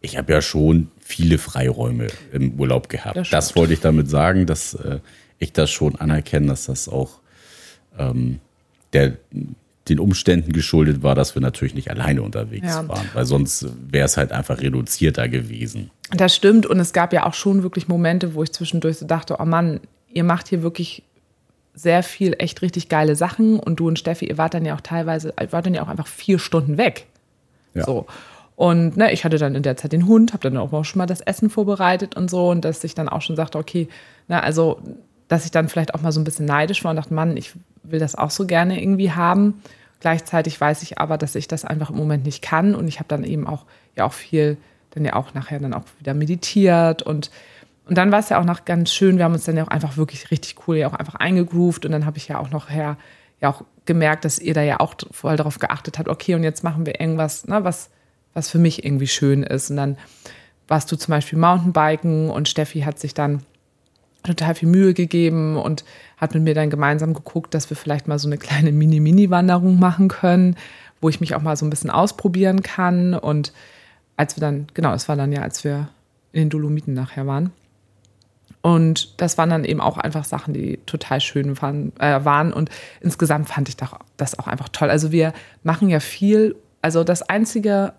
[0.00, 3.16] ich habe ja schon viele Freiräume im Urlaub gehabt.
[3.16, 5.00] Das, das wollte ich damit sagen, dass äh,
[5.38, 7.20] ich das schon anerkenne, dass das auch
[7.98, 8.40] ähm,
[8.92, 9.16] der,
[9.88, 12.86] den Umständen geschuldet war, dass wir natürlich nicht alleine unterwegs ja.
[12.88, 15.90] waren, weil sonst wäre es halt einfach reduzierter gewesen.
[16.10, 19.36] Das stimmt und es gab ja auch schon wirklich Momente, wo ich zwischendurch so dachte,
[19.38, 19.80] oh Mann,
[20.12, 21.02] ihr macht hier wirklich
[21.74, 24.80] sehr viel echt richtig geile Sachen und du und Steffi, ihr wart dann ja auch
[24.80, 27.06] teilweise, ihr wart dann ja auch einfach vier Stunden weg.
[27.74, 27.84] Ja.
[27.84, 28.06] So.
[28.58, 31.06] Und ne, ich hatte dann in der Zeit den Hund, habe dann auch schon mal
[31.06, 32.48] das Essen vorbereitet und so.
[32.50, 33.86] Und dass ich dann auch schon sagte, okay,
[34.26, 34.80] na, also,
[35.28, 37.52] dass ich dann vielleicht auch mal so ein bisschen neidisch war und dachte, Mann, ich
[37.84, 39.62] will das auch so gerne irgendwie haben.
[40.00, 42.74] Gleichzeitig weiß ich aber, dass ich das einfach im Moment nicht kann.
[42.74, 44.56] Und ich habe dann eben auch ja auch viel,
[44.90, 47.30] dann ja auch nachher dann auch wieder meditiert und
[47.86, 49.68] Und dann war es ja auch noch ganz schön, wir haben uns dann ja auch
[49.68, 52.68] einfach wirklich richtig cool ja auch einfach eingegroovt und dann habe ich ja auch noch
[52.68, 52.96] her,
[53.40, 56.64] ja auch gemerkt, dass ihr da ja auch voll darauf geachtet habt, okay, und jetzt
[56.64, 57.88] machen wir irgendwas, ne, was,
[58.38, 59.70] was für mich irgendwie schön ist.
[59.70, 59.98] Und dann
[60.68, 63.42] warst du zum Beispiel Mountainbiken und Steffi hat sich dann
[64.22, 65.84] total viel Mühe gegeben und
[66.16, 70.08] hat mit mir dann gemeinsam geguckt, dass wir vielleicht mal so eine kleine Mini-Mini-Wanderung machen
[70.08, 70.56] können,
[71.00, 73.14] wo ich mich auch mal so ein bisschen ausprobieren kann.
[73.14, 73.52] Und
[74.16, 75.88] als wir dann, genau, es war dann ja, als wir
[76.32, 77.52] in den Dolomiten nachher waren.
[78.60, 81.92] Und das waren dann eben auch einfach Sachen, die total schön waren.
[81.98, 82.52] Äh, waren.
[82.52, 82.70] Und
[83.00, 83.76] insgesamt fand ich
[84.16, 84.90] das auch einfach toll.
[84.90, 86.56] Also wir machen ja viel.
[86.82, 87.94] Also das einzige,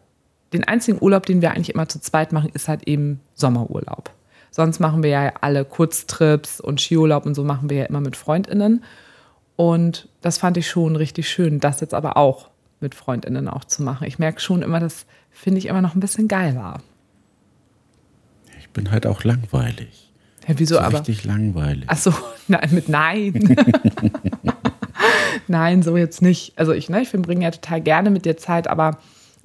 [0.54, 4.12] den einzigen Urlaub, den wir eigentlich immer zu zweit machen, ist halt eben Sommerurlaub.
[4.52, 8.16] Sonst machen wir ja alle Kurztrips und Skiurlaub und so machen wir ja immer mit
[8.16, 8.84] FreundInnen.
[9.56, 13.84] Und das fand ich schon richtig schön, das jetzt aber auch mit FreundInnen auch zu
[13.84, 14.08] machen.
[14.08, 16.82] Ich merke schon immer, das finde ich immer noch ein bisschen geiler.
[18.60, 20.12] Ich bin halt auch langweilig.
[20.48, 21.00] Ja, wieso so aber?
[21.00, 21.86] Richtig langweilig.
[21.88, 22.14] Ach so,
[22.48, 23.56] nein, mit Nein.
[25.48, 26.58] nein, so jetzt nicht.
[26.58, 28.98] Also ich, ne, ich verbringe ja total gerne mit dir Zeit, aber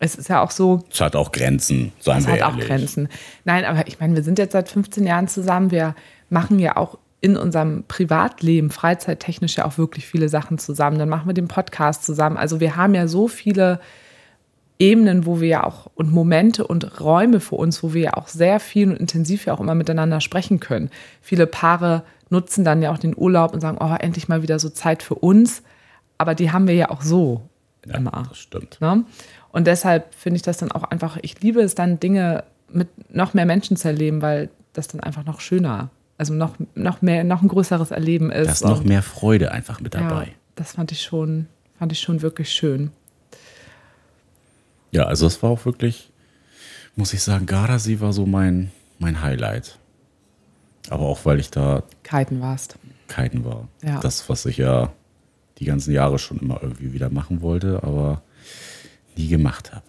[0.04, 0.84] es ist ja auch so.
[0.90, 2.64] Es hat auch Grenzen, seien es wir hat ehrlich.
[2.64, 3.08] auch Grenzen.
[3.44, 5.70] Nein, aber ich meine, wir sind jetzt seit 15 Jahren zusammen.
[5.70, 5.94] Wir
[6.28, 10.98] machen ja auch in unserem Privatleben, freizeittechnisch ja auch wirklich viele Sachen zusammen.
[10.98, 12.36] Dann machen wir den Podcast zusammen.
[12.36, 13.80] Also wir haben ja so viele
[14.78, 18.28] Ebenen, wo wir ja auch und Momente und Räume für uns, wo wir ja auch
[18.28, 20.90] sehr viel und intensiv ja auch immer miteinander sprechen können.
[21.22, 24.68] Viele Paare nutzen dann ja auch den Urlaub und sagen, oh, endlich mal wieder so
[24.68, 25.62] Zeit für uns.
[26.18, 27.48] Aber die haben wir ja auch so
[27.86, 28.26] Ja, immer.
[28.28, 28.80] das stimmt.
[28.80, 29.04] Ne?
[29.52, 33.34] Und deshalb finde ich das dann auch einfach, ich liebe es dann, Dinge mit noch
[33.34, 37.42] mehr Menschen zu erleben, weil das dann einfach noch schöner, also noch, noch mehr, noch
[37.42, 38.46] ein größeres Erleben ist.
[38.46, 40.24] Da ist noch mehr Freude einfach mit dabei.
[40.24, 41.46] Ja, das fand ich schon,
[41.78, 42.90] fand ich schon wirklich schön.
[44.90, 46.10] Ja, also es war auch wirklich,
[46.96, 49.78] muss ich sagen, Gardasee war so mein, mein Highlight.
[50.90, 52.76] Aber auch, weil ich da Kiten warst.
[53.08, 53.68] kiten war.
[53.82, 54.00] Ja.
[54.00, 54.92] Das, was ich ja
[55.58, 58.22] die ganzen Jahre schon immer irgendwie wieder machen wollte, aber
[59.16, 59.84] nie gemacht habe.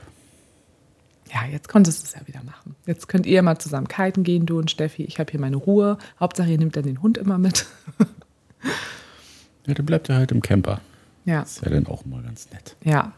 [1.33, 2.75] Ja, jetzt konntest du es ja wieder machen.
[2.85, 5.03] Jetzt könnt ihr mal zusammen kiten gehen, du und Steffi.
[5.03, 5.97] Ich habe hier meine Ruhe.
[6.19, 7.65] Hauptsache, ihr nehmt dann den Hund immer mit.
[9.67, 10.79] Ja, der bleibt ja halt im Camper.
[11.25, 12.75] ja, Ist ja dann auch mal ganz nett.
[12.83, 13.13] ja.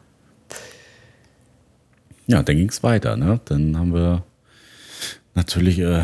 [2.26, 3.16] Ja, dann ging es weiter.
[3.16, 3.40] Ne?
[3.46, 4.24] Dann haben wir
[5.36, 6.04] natürlich äh,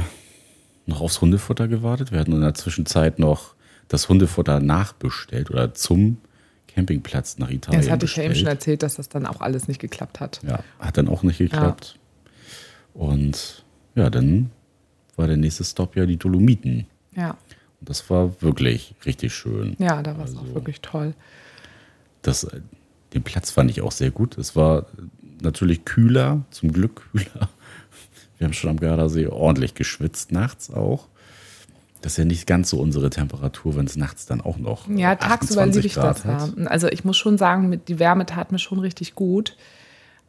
[0.85, 2.11] noch aufs Hundefutter gewartet.
[2.13, 3.55] Wir hatten in der Zwischenzeit noch
[3.89, 6.17] das Hundefutter nachbestellt oder zum
[6.75, 7.81] Campingplatz nach Italien.
[7.81, 10.39] Das hatte ich ja eben schon erzählt, dass das dann auch alles nicht geklappt hat.
[10.47, 11.99] Ja, hat dann auch nicht geklappt.
[12.93, 13.63] Und
[13.95, 14.51] ja, dann
[15.15, 16.87] war der nächste Stop ja die Dolomiten.
[17.15, 17.31] Ja,
[17.79, 19.75] Und das war wirklich richtig schön.
[19.79, 21.13] ja, da war es Also- auch wirklich toll.
[22.21, 22.47] Das,
[23.13, 24.37] den Platz fand ich auch sehr gut.
[24.37, 24.85] Es war
[25.41, 27.49] natürlich kühler, zum Glück kühler.
[28.37, 31.07] Wir haben schon am Gardasee ordentlich geschwitzt, nachts auch.
[32.03, 34.99] Das ist ja nicht ganz so unsere Temperatur, wenn es nachts dann auch noch äh,
[34.99, 36.25] Ja, tagsüber 28 liebe ich Grad das.
[36.25, 36.67] Hat.
[36.67, 39.55] Also ich muss schon sagen, die Wärme tat mir schon richtig gut.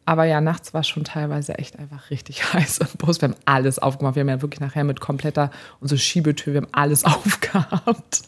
[0.07, 3.21] Aber ja, nachts war es schon teilweise echt einfach richtig heiß im Bus.
[3.21, 4.15] Wir haben alles aufgemacht.
[4.15, 8.23] Wir haben ja wirklich nachher mit kompletter, unsere Schiebetür, wir haben alles aufgehabt.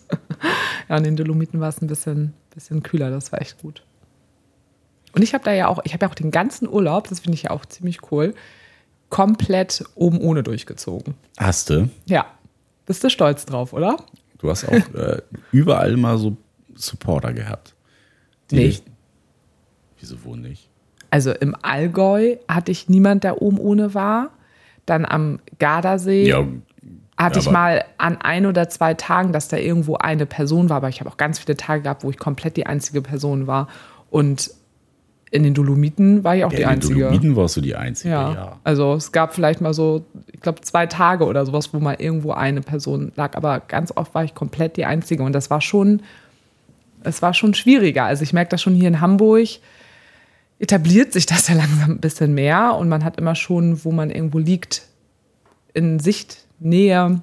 [0.89, 3.11] ja, und in den Dolomiten war es ein bisschen, bisschen kühler.
[3.11, 3.85] Das war echt gut.
[5.13, 7.37] Und ich habe da ja auch, ich habe ja auch den ganzen Urlaub, das finde
[7.37, 8.35] ich ja auch ziemlich cool,
[9.09, 11.15] komplett oben ohne durchgezogen.
[11.39, 11.89] Hast du?
[12.07, 12.27] Ja.
[12.87, 13.97] Bist du stolz drauf, oder?
[14.39, 15.21] Du hast auch äh,
[15.53, 16.37] überall mal so
[16.75, 17.75] Supporter gehabt.
[18.51, 18.67] Die Nee.
[18.69, 18.83] dich-
[19.99, 20.69] Wieso wohl nicht?
[21.11, 24.31] Also im Allgäu hatte ich niemand, der oben ohne war.
[24.85, 26.47] Dann am Gardasee Ja,
[27.17, 30.77] hatte ich mal an ein oder zwei Tagen, dass da irgendwo eine Person war.
[30.79, 33.69] Aber ich habe auch ganz viele Tage gehabt, wo ich komplett die einzige Person war.
[34.11, 34.51] Und
[35.31, 37.01] in den Dolomiten war ich auch ja, die in den einzige.
[37.01, 38.33] Dolomiten warst du die Einzige, Ja.
[38.33, 38.57] ja.
[38.65, 42.33] Also es gab vielleicht mal so, ich glaube, zwei Tage oder sowas, wo mal irgendwo
[42.33, 43.37] eine Person lag.
[43.37, 45.23] Aber ganz oft war ich komplett die Einzige.
[45.25, 46.03] Und das war schon,
[47.03, 48.05] es war schon schwieriger.
[48.05, 49.49] Also ich merke das schon hier in Hamburg,
[50.59, 52.75] etabliert sich das ja langsam ein bisschen mehr.
[52.77, 54.83] Und man hat immer schon, wo man irgendwo liegt,
[55.75, 57.21] in Sichtnähe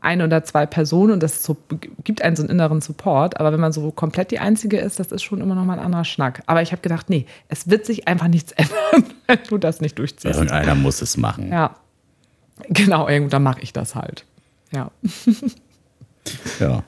[0.00, 1.56] ein oder zwei Personen und das so,
[2.04, 3.40] gibt einen so einen inneren Support.
[3.40, 5.84] Aber wenn man so komplett die Einzige ist, das ist schon immer noch mal ein
[5.84, 6.42] anderer Schnack.
[6.46, 9.98] Aber ich habe gedacht, nee, es wird sich einfach nichts ändern, wenn du das nicht
[9.98, 10.34] durchziehst.
[10.36, 11.50] Irgendeiner muss es machen.
[11.50, 11.74] Ja,
[12.68, 14.24] genau, irgendwo, dann mache ich das halt.
[14.72, 14.90] Ja,
[16.60, 16.82] Ja.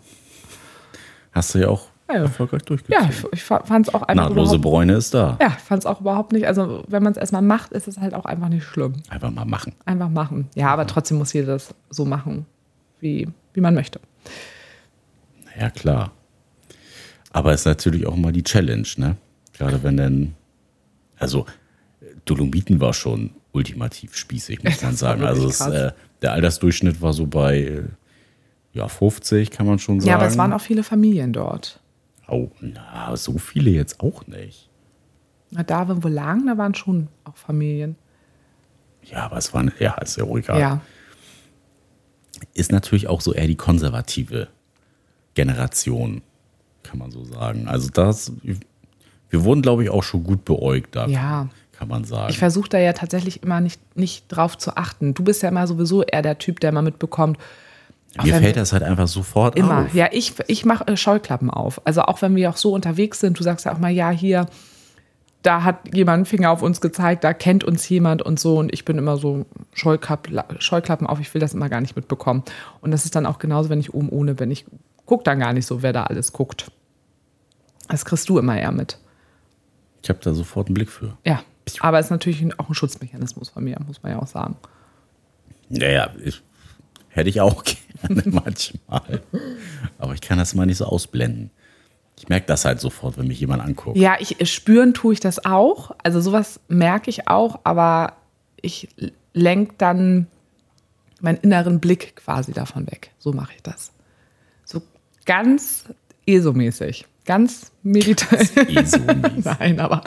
[1.33, 2.21] Hast du ja auch Ja, ja.
[2.23, 3.11] erfolgreich ja durchgezogen.
[3.11, 5.39] ich, ich fand es auch einfach Nahtlose Bräune ist da.
[5.41, 8.15] ja, fand es auch überhaupt nicht, also wenn man es erstmal macht, ist es halt
[8.15, 8.95] auch einfach nicht schlimm.
[9.09, 9.73] Einfach mal machen.
[9.85, 10.49] Einfach machen.
[10.55, 12.47] Ja, aber trotzdem muss jeder das so machen,
[13.01, 14.01] wie, wie man möchte.
[15.59, 16.13] Ja, klar.
[17.33, 19.17] Aber es ist natürlich auch mal die Challenge, ne?
[19.53, 20.35] Gerade wenn dann,
[21.19, 21.47] also
[22.25, 25.23] Dolomiten war schon ultimativ spießig, muss man sagen.
[25.25, 27.85] Also es, äh, der Altersdurchschnitt war so bei
[28.73, 30.09] ja, 50, kann man schon sagen.
[30.09, 31.81] Ja, aber es waren auch viele Familien dort.
[32.29, 34.71] Oh, na, so viele jetzt auch nicht.
[35.51, 37.97] Na, da, wo wir lagen, da waren schon auch Familien.
[39.03, 40.59] Ja, aber es waren, ja, ist ja ruhiger.
[40.59, 40.81] Ja.
[42.55, 44.49] Ist natürlich auch so eher die konservative
[45.35, 46.23] Generation,
[46.83, 47.69] kann man so sagen.
[47.69, 48.33] Also das,
[49.29, 51.49] wir wurden, glaube ich, auch schon gut beäugt da, Ja.
[51.73, 52.31] kann man sagen.
[52.31, 55.15] Ich versuche da ja tatsächlich immer nicht, nicht drauf zu achten.
[55.15, 57.39] Du bist ja immer sowieso eher der Typ, der mal mitbekommt.
[58.19, 59.85] auch Mir fällt das halt einfach sofort Immer.
[59.87, 59.95] auf.
[59.95, 61.81] Ja, ich, ich mache äh, Scheuklappen auf.
[61.87, 64.47] Also auch wenn wir auch so unterwegs sind, du sagst ja auch mal, ja, hier,
[65.43, 68.59] da hat jemand einen Finger auf uns gezeigt, da kennt uns jemand und so.
[68.59, 72.43] Und ich bin immer so Scheuklapp, Scheuklappen auf, ich will das immer gar nicht mitbekommen.
[72.81, 74.51] Und das ist dann auch genauso, wenn ich oben ohne bin.
[74.51, 74.67] Ich
[75.07, 76.71] gucke dann gar nicht so, wer da alles guckt.
[77.89, 78.99] Das kriegst du immer eher mit.
[80.03, 81.17] Ich habe da sofort einen Blick für.
[81.25, 81.43] Ja.
[81.81, 84.57] Aber es ist natürlich auch ein Schutzmechanismus von mir, muss man ja auch sagen.
[85.69, 86.43] Naja, ich,
[87.09, 87.63] hätte ich auch
[88.03, 89.23] gerne manchmal.
[89.99, 91.51] Aber ich kann das mal nicht so ausblenden.
[92.21, 93.97] Ich merke das halt sofort, wenn mich jemand anguckt.
[93.97, 95.93] Ja, ich spüren tue ich das auch.
[96.03, 98.13] Also sowas merke ich auch, aber
[98.61, 98.89] ich
[99.33, 100.27] lenke dann
[101.23, 103.13] meinen inneren Blick quasi davon weg.
[103.19, 103.93] So mache ich das.
[104.67, 104.83] So
[105.25, 105.87] ganz
[106.27, 107.07] ESO-mäßig.
[107.25, 108.55] Ganz meditativ.
[108.69, 109.45] ESO-mäßig.
[109.59, 110.05] Nein, aber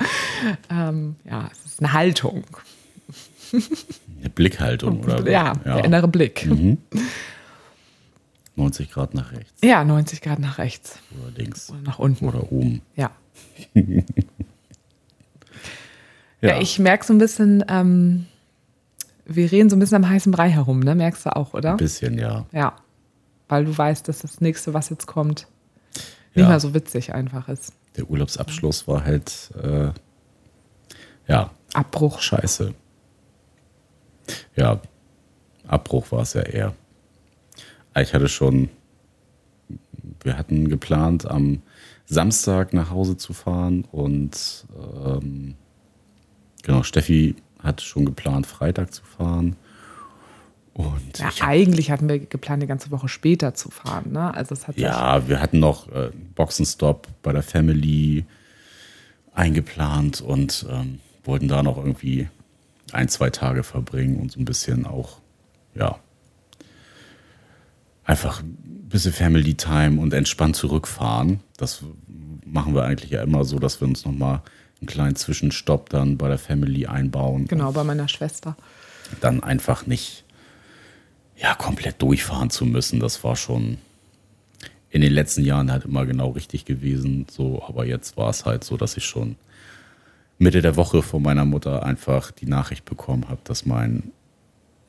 [0.70, 2.44] ähm, ja, es ist eine Haltung.
[3.52, 5.28] Eine Blickhaltung, oder?
[5.32, 6.48] Ja, der innere Blick.
[8.56, 12.28] 90 Grad nach rechts Ja, 90 Grad nach rechts oder links oder nach unten.
[12.28, 12.82] oder oben.
[12.96, 13.12] Ja.
[16.42, 18.26] Ja, ich merke so ein bisschen, ähm,
[19.26, 20.94] wir reden so ein bisschen am heißen Brei herum, ne?
[20.94, 21.72] Merkst du auch, oder?
[21.72, 22.46] Ein bisschen, ja.
[22.52, 22.76] Ja.
[23.48, 25.48] Weil du weißt, dass das nächste, was jetzt kommt,
[26.36, 26.50] nicht Ja.
[26.50, 27.72] mehr so witzig einfach ist.
[27.96, 29.92] Der Urlaubsabschluss war halt, äh,
[31.30, 32.20] ja, Abbruch.
[32.20, 32.74] scheiße.
[34.58, 34.82] Ja,
[35.66, 36.74] Abbruch war es ja eher.
[37.96, 38.70] Ich hatte schon,
[40.24, 41.62] wir hatten geplant, am
[42.06, 44.66] Samstag nach Hause zu fahren und
[45.06, 45.56] ähm,
[46.64, 49.56] genau, Steffi hat schon geplant, Freitag zu fahren.
[50.74, 54.34] Und Ja, eigentlich hatten wir geplant, eine ganze Woche später zu fahren, ne?
[54.34, 58.26] Also es hat ja, wir hatten noch äh, Boxenstopp bei der Family
[59.34, 62.28] eingeplant und ähm, wollten da noch irgendwie
[62.92, 65.20] ein, zwei Tage verbringen und so ein bisschen auch,
[65.76, 66.00] ja,
[68.04, 71.40] einfach ein bisschen Family Time und entspannt zurückfahren.
[71.58, 71.84] Das
[72.46, 74.42] machen wir eigentlich ja immer so, dass wir uns nochmal
[74.80, 77.48] einen kleinen Zwischenstopp dann bei der Family einbauen.
[77.48, 78.56] genau bei meiner Schwester.
[79.22, 80.24] dann einfach nicht
[81.38, 83.00] ja, komplett durchfahren zu müssen.
[83.00, 83.78] Das war schon
[84.90, 87.26] in den letzten Jahren halt immer genau richtig gewesen.
[87.30, 89.36] So, aber jetzt war es halt so, dass ich schon
[90.38, 94.12] Mitte der Woche von meiner Mutter einfach die Nachricht bekommen habe, dass mein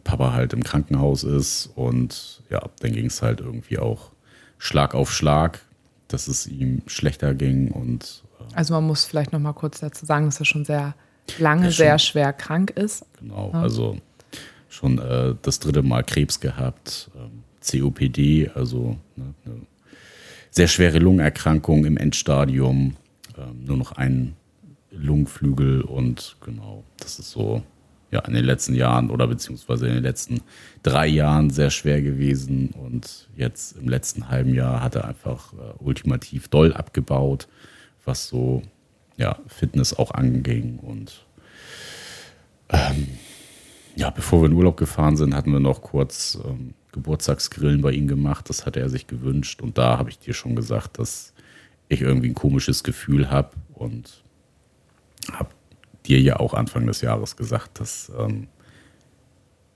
[0.05, 1.71] Papa halt im Krankenhaus ist.
[1.75, 4.11] Und ja, dann ging es halt irgendwie auch
[4.59, 5.61] Schlag auf Schlag,
[6.09, 7.71] dass es ihm schlechter ging.
[7.71, 10.95] Und äh, Also man muss vielleicht noch mal kurz dazu sagen, dass er schon sehr
[11.39, 11.77] lange Ja, schon.
[11.85, 13.05] sehr schwer krank ist.
[13.19, 13.99] Genau, also
[14.69, 19.55] schon äh, das dritte Mal Krebs gehabt, ähm, COPD, also ne, eine
[20.51, 22.97] sehr schwere Lungenerkrankung im Endstadium,
[23.39, 24.37] ähm, nur noch ein
[24.91, 27.63] Lungenflügel und genau, das ist so
[28.15, 30.41] ja in den letzten Jahren oder beziehungsweise in den letzten
[30.83, 35.75] drei Jahren sehr schwer gewesen und jetzt im letzten halben Jahr hat er einfach äh,
[35.79, 37.49] ultimativ doll abgebaut,
[38.05, 38.63] was so
[39.17, 41.27] ja Fitness auch anging und
[43.97, 48.09] ja, bevor wir in Urlaub gefahren sind, hatten wir noch kurz ähm, Geburtstagsgrillen bei ihm
[48.09, 48.49] gemacht.
[48.49, 49.63] Das hatte er sich gewünscht.
[49.63, 51.33] Und da habe ich dir schon gesagt, dass
[51.89, 53.51] ich irgendwie ein komisches Gefühl habe.
[53.73, 54.25] Und
[55.33, 55.51] habe
[56.07, 58.49] dir ja auch Anfang des Jahres gesagt, dass ähm,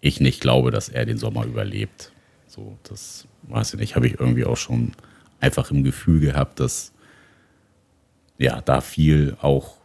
[0.01, 2.12] ich nicht glaube, dass er den Sommer überlebt.
[2.47, 4.93] So, das weiß ich nicht, habe ich irgendwie auch schon
[5.41, 6.93] einfach im Gefühl gehabt, dass
[8.38, 9.77] ja, da viel auch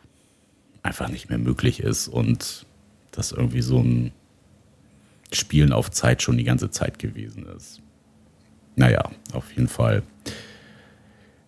[0.83, 2.65] einfach nicht mehr möglich ist und
[3.11, 4.11] das irgendwie so ein
[5.31, 7.81] Spielen auf Zeit schon die ganze Zeit gewesen ist.
[8.75, 10.03] Naja, auf jeden Fall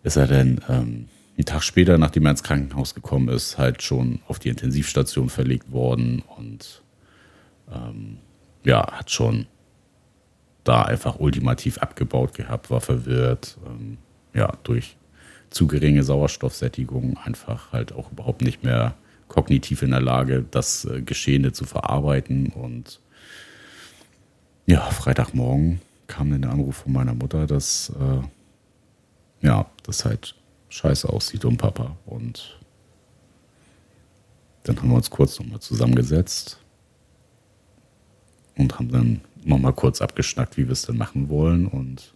[0.03, 4.19] ist er dann ähm, einen Tag später, nachdem er ins Krankenhaus gekommen ist, halt schon
[4.27, 6.81] auf die Intensivstation verlegt worden und
[7.71, 8.17] ähm,
[8.63, 9.47] ja, hat schon
[10.63, 13.97] da einfach ultimativ abgebaut gehabt, war verwirrt, ähm,
[14.33, 14.97] ja, durch
[15.49, 18.95] zu geringe Sauerstoffsättigung einfach halt auch überhaupt nicht mehr
[19.27, 22.47] kognitiv in der Lage, das äh, Geschehene zu verarbeiten.
[22.47, 22.99] Und
[24.65, 30.35] ja, Freitagmorgen kam dann der Anruf von meiner Mutter, dass äh, ja, das halt
[30.75, 31.95] scheiße aussieht um Papa.
[32.05, 32.59] Und
[34.63, 36.59] dann haben wir uns kurz nochmal zusammengesetzt
[38.57, 41.67] und haben dann nochmal kurz abgeschnackt, wie wir es denn machen wollen.
[41.67, 42.13] Und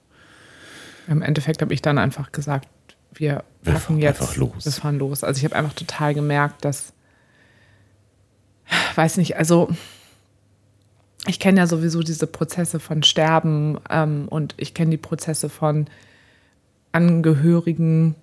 [1.07, 2.67] Im Endeffekt habe ich dann einfach gesagt,
[3.13, 4.65] wir Wir packen fahren jetzt, einfach los.
[4.65, 5.23] wir fahren los.
[5.23, 6.93] Also ich habe einfach total gemerkt, dass,
[8.95, 9.69] weiß nicht, also
[11.27, 15.87] ich kenne ja sowieso diese Prozesse von Sterben ähm, und ich kenne die Prozesse von
[16.91, 18.15] Angehörigen,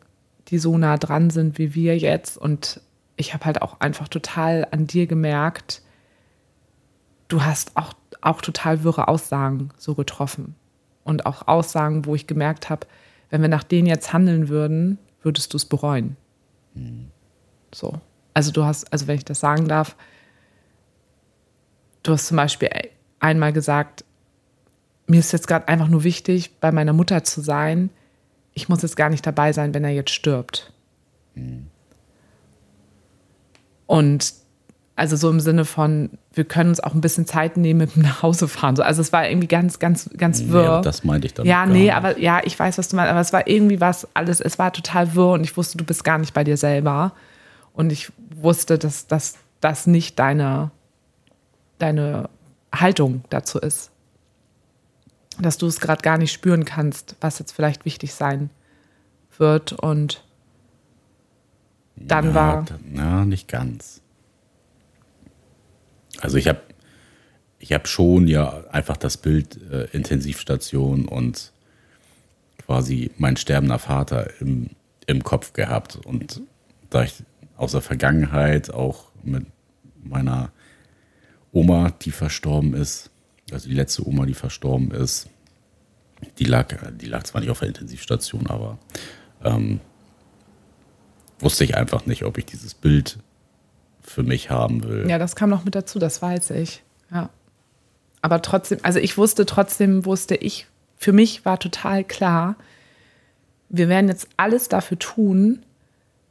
[0.48, 2.36] die so nah dran sind wie wir jetzt.
[2.38, 2.80] Und
[3.16, 5.82] ich habe halt auch einfach total an dir gemerkt,
[7.28, 10.54] du hast auch, auch total wirre Aussagen so getroffen.
[11.04, 12.86] Und auch Aussagen, wo ich gemerkt habe,
[13.30, 16.16] wenn wir nach denen jetzt handeln würden, würdest du es bereuen.
[17.72, 18.00] So.
[18.34, 19.96] Also du hast, also wenn ich das sagen darf,
[22.02, 22.70] du hast zum Beispiel
[23.18, 24.04] einmal gesagt,
[25.06, 27.90] mir ist jetzt gerade einfach nur wichtig, bei meiner Mutter zu sein.
[28.56, 30.72] Ich muss jetzt gar nicht dabei sein, wenn er jetzt stirbt.
[33.86, 34.32] Und
[34.96, 38.02] also so im Sinne von, wir können uns auch ein bisschen Zeit nehmen mit dem
[38.02, 38.74] nach Hause fahren.
[38.76, 40.62] So, also es war irgendwie ganz, ganz, ganz wirr.
[40.62, 41.44] ja, das meinte ich dann.
[41.44, 44.40] Ja, nee, aber ja, ich weiß, was du meinst, aber es war irgendwie was alles,
[44.40, 47.12] es war total wirr und ich wusste, du bist gar nicht bei dir selber.
[47.74, 50.70] Und ich wusste, dass dass das nicht deine,
[51.78, 52.30] deine
[52.74, 53.90] Haltung dazu ist.
[55.38, 58.50] Dass du es gerade gar nicht spüren kannst, was jetzt vielleicht wichtig sein
[59.38, 59.72] wird.
[59.72, 60.24] Und
[61.96, 62.66] dann ja, war.
[62.84, 64.00] Na, nicht ganz.
[66.20, 66.60] Also ich habe
[67.58, 71.52] ich hab schon ja einfach das Bild äh, Intensivstation und
[72.64, 74.70] quasi mein sterbender Vater im,
[75.06, 75.96] im Kopf gehabt.
[75.96, 76.42] Und
[76.90, 77.22] da ich
[77.56, 79.46] aus der Vergangenheit auch mit
[80.02, 80.50] meiner
[81.52, 83.10] Oma, die verstorben ist,
[83.50, 85.28] also die letzte Oma, die verstorben ist,
[86.38, 88.78] die lag, die lag zwar nicht auf der Intensivstation, aber
[89.44, 89.80] ähm,
[91.38, 93.18] wusste ich einfach nicht, ob ich dieses Bild
[94.02, 95.08] für mich haben will.
[95.08, 96.82] Ja, das kam noch mit dazu, das weiß ich.
[97.12, 97.30] Ja.
[98.22, 102.56] Aber trotzdem, also ich wusste trotzdem, wusste ich, für mich war total klar,
[103.68, 105.64] wir werden jetzt alles dafür tun,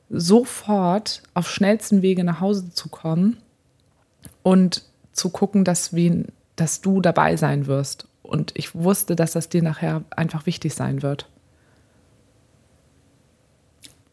[0.09, 3.37] sofort auf schnellsten Wege nach Hause zu kommen
[4.43, 6.25] und zu gucken, dass, wir,
[6.55, 8.07] dass du dabei sein wirst.
[8.21, 11.29] Und ich wusste, dass das dir nachher einfach wichtig sein wird.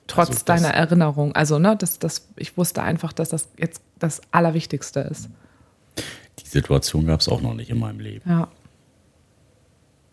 [0.06, 1.34] Trotz Also deiner Erinnerung.
[1.34, 5.30] Also, ne, das, das, ich wusste einfach, dass das jetzt das Allerwichtigste ist.
[6.38, 8.28] Die Situation gab es auch noch nicht in meinem Leben.
[8.28, 8.48] Ja.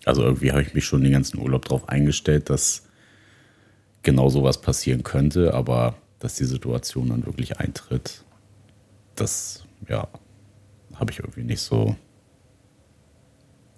[0.06, 2.88] Also irgendwie habe ich mich schon den ganzen Urlaub darauf eingestellt, dass
[4.02, 8.24] genau sowas passieren könnte, aber dass die Situation dann wirklich eintritt,
[9.16, 10.08] das, ja,
[10.96, 11.96] habe ich irgendwie nicht so,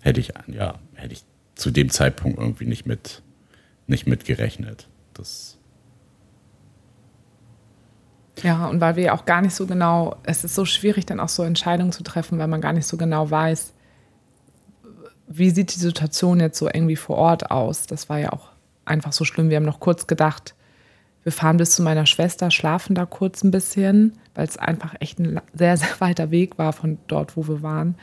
[0.02, 1.24] hätte ich, ja, hätte ich
[1.56, 3.22] zu dem Zeitpunkt irgendwie nicht mit,
[3.88, 4.88] nicht mit gerechnet.
[5.14, 5.58] Das,
[8.44, 11.30] Ja, und weil wir auch gar nicht so genau, es ist so schwierig, dann auch
[11.30, 13.74] so Entscheidungen zu treffen, weil man gar nicht so genau weiß,
[15.28, 17.88] wie sieht die Situation jetzt so irgendwie vor Ort aus.
[17.88, 18.50] Das war ja auch
[18.86, 19.50] einfach so schlimm.
[19.50, 20.56] Wir haben noch kurz gedacht,
[21.24, 25.20] wir fahren bis zu meiner Schwester, schlafen da kurz ein bisschen, weil es einfach echt
[25.20, 27.96] ein sehr, sehr weiter Weg war von dort, wo wir waren.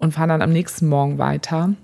[0.00, 1.74] Und fahren dann am nächsten Morgen weiter.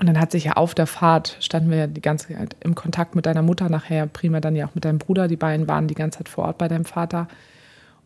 [0.00, 2.74] Und dann hat sich ja auf der Fahrt, standen wir ja die ganze Zeit im
[2.74, 5.28] Kontakt mit deiner Mutter, nachher prima dann ja auch mit deinem Bruder.
[5.28, 7.28] Die beiden waren die ganze Zeit vor Ort bei deinem Vater.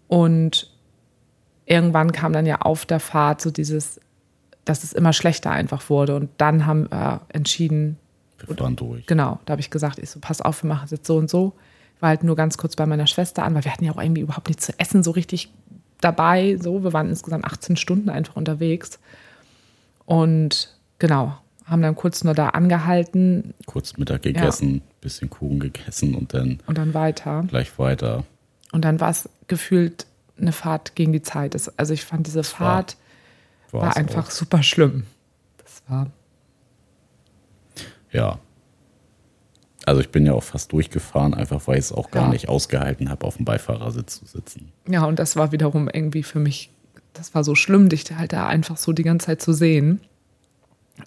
[0.07, 0.71] Und
[1.65, 4.01] irgendwann kam dann ja auf der Fahrt so dieses,
[4.65, 6.17] dass es immer schlechter einfach wurde.
[6.17, 7.99] Und dann haben wir entschieden,
[8.47, 9.07] wir fahren durch.
[9.07, 11.31] genau, da habe ich gesagt, ich so, pass auf, wir machen es jetzt so und
[11.31, 11.55] so.
[12.01, 14.21] War halt nur ganz kurz bei meiner Schwester an, weil wir hatten ja auch irgendwie
[14.23, 15.53] überhaupt nichts zu essen so richtig
[16.01, 16.57] dabei.
[16.61, 18.99] So, wir waren insgesamt 18 Stunden einfach unterwegs.
[20.05, 26.33] Und genau, haben dann kurz nur da angehalten Kurz Mittag gegessen, bisschen Kuchen gegessen und
[26.33, 27.45] dann und dann weiter.
[27.49, 28.25] gleich weiter.
[28.73, 30.07] Und dann war es gefühlt
[30.41, 31.55] eine Fahrt gegen die Zeit.
[31.55, 32.97] Das, also ich fand diese Fahrt
[33.71, 34.31] war, War's einfach auch.
[34.31, 35.05] super schlimm.
[35.59, 36.07] Das war
[38.13, 38.39] Ja.
[39.89, 42.29] Also ich bin ja auch fast durchgefahren, einfach weil ich es auch gar Ja.
[42.31, 44.71] nicht ausgehalten habe, auf dem Beifahrersitz zu sitzen.
[44.89, 46.71] Ja, und das war wiederum irgendwie für mich,
[47.15, 50.01] das war so schlimm, dich halt da einfach so die ganze Zeit zu sehen.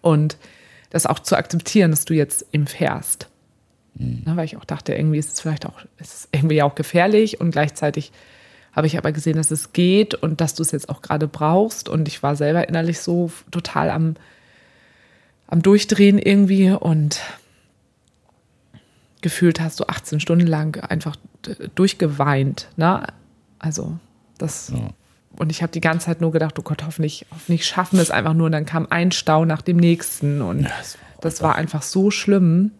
[0.02, 0.38] Und
[0.89, 3.28] das auch zu akzeptieren, dass du jetzt eben fährst.
[3.94, 7.41] Ne, weil ich auch dachte, irgendwie ist es vielleicht auch, ist es irgendwie auch gefährlich
[7.41, 8.12] und gleichzeitig
[8.72, 11.89] habe ich aber gesehen, dass es geht und dass du es jetzt auch gerade brauchst.
[11.89, 14.16] Und ich war selber innerlich so total am,
[15.47, 17.20] am Durchdrehen irgendwie und
[19.22, 21.15] gefühlt hast du 18 Stunden lang einfach
[21.45, 22.67] d- durchgeweint.
[22.76, 23.05] Ne?
[23.59, 23.97] Also
[24.38, 24.89] das Ja.
[25.38, 28.11] und ich habe die ganze Zeit nur gedacht, oh Gott, hoffentlich, hoffentlich schaffen wir es
[28.11, 28.47] einfach nur.
[28.47, 31.84] Und dann kam ein Stau nach dem nächsten und Ja, es war das war einfach
[31.84, 32.72] so schlimm.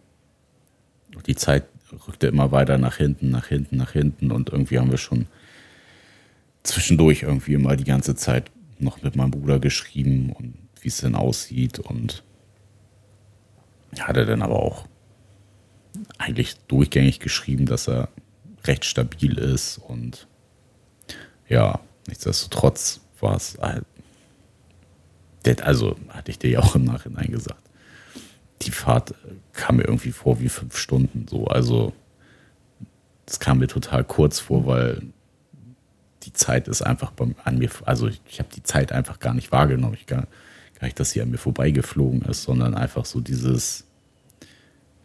[1.26, 1.64] Die Zeit
[2.08, 5.26] rückte immer weiter nach hinten, nach hinten, nach hinten und irgendwie haben wir schon
[6.64, 11.14] zwischendurch irgendwie immer die ganze Zeit noch mit meinem Bruder geschrieben und wie es denn
[11.14, 12.24] aussieht und
[14.00, 14.86] hat er dann aber auch
[16.18, 18.08] eigentlich durchgängig geschrieben, dass er
[18.64, 20.26] recht stabil ist und
[21.48, 23.84] ja, nichtsdestotrotz war es halt,
[25.62, 27.62] also hatte ich dir ja auch im Nachhinein gesagt,
[28.62, 29.14] die Fahrt
[29.52, 31.92] kam mir irgendwie vor wie fünf Stunden so, also
[33.26, 35.02] es kam mir total kurz vor, weil
[36.24, 39.34] die Zeit ist einfach bei, an mir, also ich, ich habe die Zeit einfach gar
[39.34, 39.94] nicht wahrgenommen.
[39.94, 40.26] Ich gar,
[40.78, 43.84] gar nicht, dass sie an mir vorbeigeflogen ist, sondern einfach so dieses,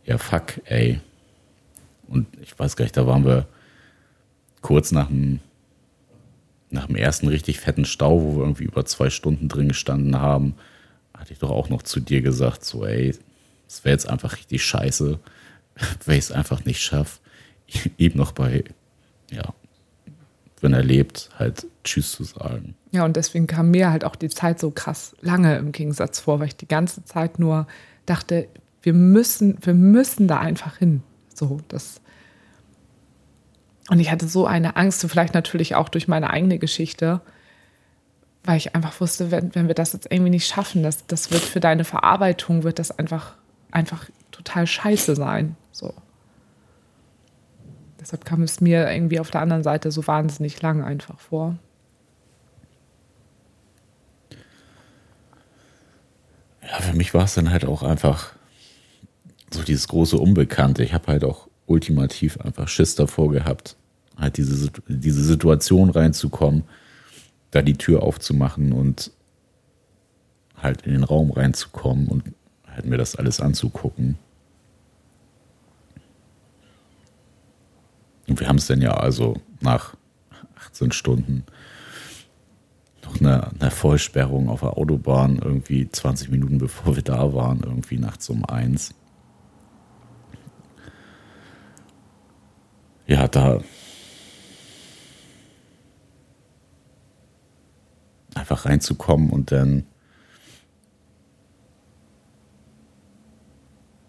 [0.08, 1.00] ja fuck, ey.
[2.08, 3.46] Und ich weiß gar nicht, da waren wir
[4.62, 5.42] kurz nach dem,
[6.72, 10.56] nach dem ersten richtig fetten Stau, wo wir irgendwie über zwei Stunden drin gestanden haben,
[11.14, 13.14] hatte ich doch auch noch zu dir gesagt, so ey,
[13.68, 15.20] es wäre jetzt einfach richtig scheiße,
[16.06, 17.20] wenn ich es einfach nicht schaffe,
[17.98, 18.64] eben noch bei,
[19.30, 19.54] ja,
[20.62, 22.76] wenn er lebt, halt Tschüss zu sagen.
[22.92, 26.40] Ja, und deswegen kam mir halt auch die Zeit so krass lange im Gegensatz vor,
[26.40, 27.68] weil ich die ganze Zeit nur
[28.06, 28.48] dachte,
[28.88, 31.04] wir müssen, wir müssen da einfach hin.
[31.34, 32.00] So, das.
[33.90, 37.20] Und ich hatte so eine Angst, vielleicht natürlich auch durch meine eigene Geschichte,
[38.46, 41.42] weil ich einfach wusste, wenn, wenn wir das jetzt irgendwie nicht schaffen, das, das wird
[41.42, 43.34] für deine Verarbeitung, wird das einfach,
[43.72, 45.58] einfach total scheiße sein.
[45.74, 45.94] So.
[48.00, 51.58] Deshalb kam es mir irgendwie auf der anderen Seite so wahnsinnig lang einfach vor.
[56.62, 58.37] Ja, für mich war es dann halt auch einfach
[59.52, 60.84] so dieses große Unbekannte.
[60.84, 63.76] Ich habe halt auch ultimativ einfach Schiss davor gehabt,
[64.18, 66.64] halt diese, diese Situation reinzukommen,
[67.52, 69.12] da die Tür aufzumachen und
[70.56, 72.24] halt in den Raum reinzukommen und
[72.66, 74.18] halt mir das alles anzugucken.
[78.28, 79.96] Und wir haben es dann ja also nach
[80.66, 81.44] 18 Stunden
[83.04, 87.98] noch eine, eine, Vollsperrung auf der Autobahn, irgendwie 20 Minuten bevor wir da waren, irgendwie
[87.98, 88.94] nachts um eins.
[93.08, 93.62] Ja, da.
[98.36, 99.86] Einfach reinzukommen und dann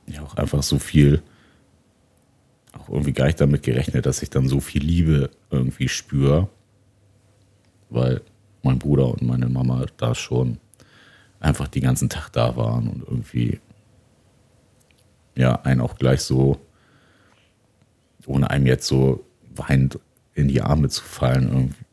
[0.07, 1.23] ja auch einfach so viel
[2.73, 6.49] auch irgendwie gar nicht damit gerechnet, dass ich dann so viel Liebe irgendwie spüre,
[7.89, 8.21] weil
[8.63, 10.59] mein Bruder und meine Mama da schon
[11.41, 13.61] einfach den ganzen Tag da waren und irgendwie
[15.37, 16.61] ja einen auch gleich so,
[18.29, 19.25] ohne einem jetzt so
[19.57, 19.99] weinend
[20.35, 21.85] in die Arme zu fallen, irgendwie,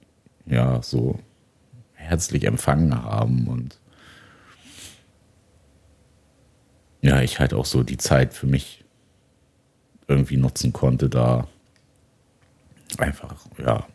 [0.53, 1.19] ja, so
[1.93, 3.79] herzlich empfangen haben und
[7.01, 8.83] ja, ich halt auch so die Zeit für mich
[10.07, 11.47] irgendwie nutzen konnte, da
[12.97, 13.87] einfach, ja,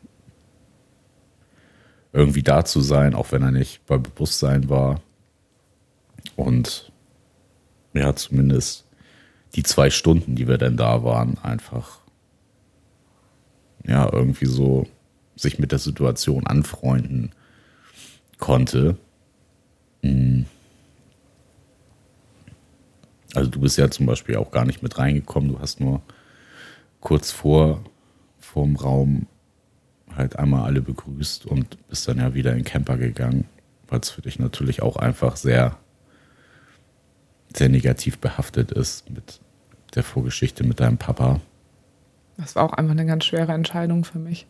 [2.12, 5.00] irgendwie da zu sein, auch wenn er nicht bei Bewusstsein war.
[6.34, 6.90] Und
[7.94, 8.86] ja, zumindest
[9.54, 11.99] die zwei Stunden, die wir denn da waren, einfach
[13.86, 14.86] ja, irgendwie so
[15.36, 17.32] sich mit der Situation anfreunden
[18.38, 18.96] konnte.
[20.02, 20.46] Mhm.
[23.34, 25.50] Also du bist ja zum Beispiel auch gar nicht mit reingekommen.
[25.50, 26.02] Du hast nur
[27.00, 27.84] kurz vor
[28.38, 29.26] vorm Raum
[30.16, 33.44] halt einmal alle begrüßt und bist dann ja wieder in den Camper gegangen,
[33.88, 35.78] weil es für dich natürlich auch einfach sehr,
[37.54, 39.40] sehr negativ behaftet ist mit
[39.94, 41.40] der Vorgeschichte mit deinem Papa.
[42.40, 44.46] Das war auch einfach eine ganz schwere Entscheidung für mich.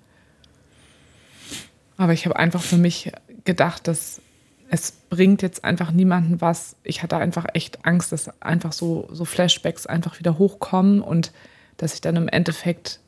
[1.96, 3.12] Aber ich habe einfach für mich
[3.44, 4.22] gedacht, dass
[4.70, 6.76] es bringt jetzt einfach niemanden was.
[6.84, 11.32] Ich hatte einfach echt Angst, dass einfach so, so Flashbacks einfach wieder hochkommen und
[11.76, 13.00] dass ich dann im Endeffekt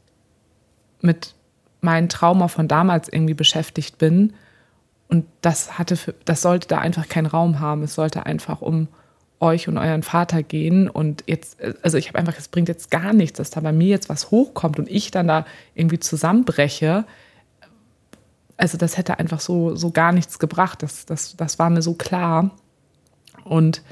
[1.00, 1.34] mit
[1.80, 4.32] meinem Trauma von damals irgendwie beschäftigt bin.
[5.08, 7.84] Und das hatte, für, das sollte da einfach keinen Raum haben.
[7.84, 8.88] Es sollte einfach um
[9.42, 10.88] euch und euren Vater gehen.
[10.88, 13.88] Und jetzt, also ich habe einfach, es bringt jetzt gar nichts, dass da bei mir
[13.88, 17.04] jetzt was hochkommt und ich dann da irgendwie zusammenbreche
[18.62, 20.84] also das hätte einfach so, so gar nichts gebracht.
[20.84, 22.52] Das, das, das war mir so klar.
[23.44, 23.82] Und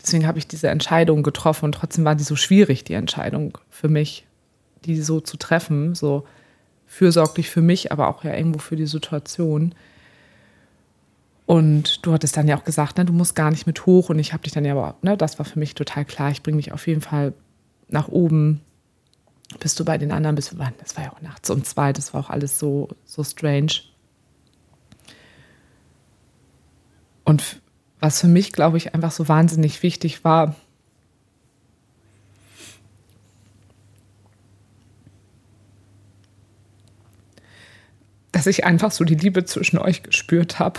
[0.00, 3.88] deswegen habe ich diese Entscheidung getroffen und trotzdem war die so schwierig, die Entscheidung für
[3.88, 4.26] mich,
[4.84, 6.24] die so zu treffen, so
[6.86, 9.74] fürsorglich für mich, aber auch ja irgendwo für die Situation.
[11.50, 14.08] Und du hattest dann ja auch gesagt, ne, du musst gar nicht mit hoch.
[14.08, 16.30] Und ich habe dich dann ja aber, ne, das war für mich total klar.
[16.30, 17.32] Ich bringe dich auf jeden Fall
[17.88, 18.60] nach oben,
[19.58, 20.54] bis du bei den anderen bist.
[20.78, 23.72] Das war ja auch nachts um zwei, das war auch alles so, so strange.
[27.24, 27.60] Und
[27.98, 30.54] was für mich, glaube ich, einfach so wahnsinnig wichtig war,
[38.30, 40.78] dass ich einfach so die Liebe zwischen euch gespürt habe.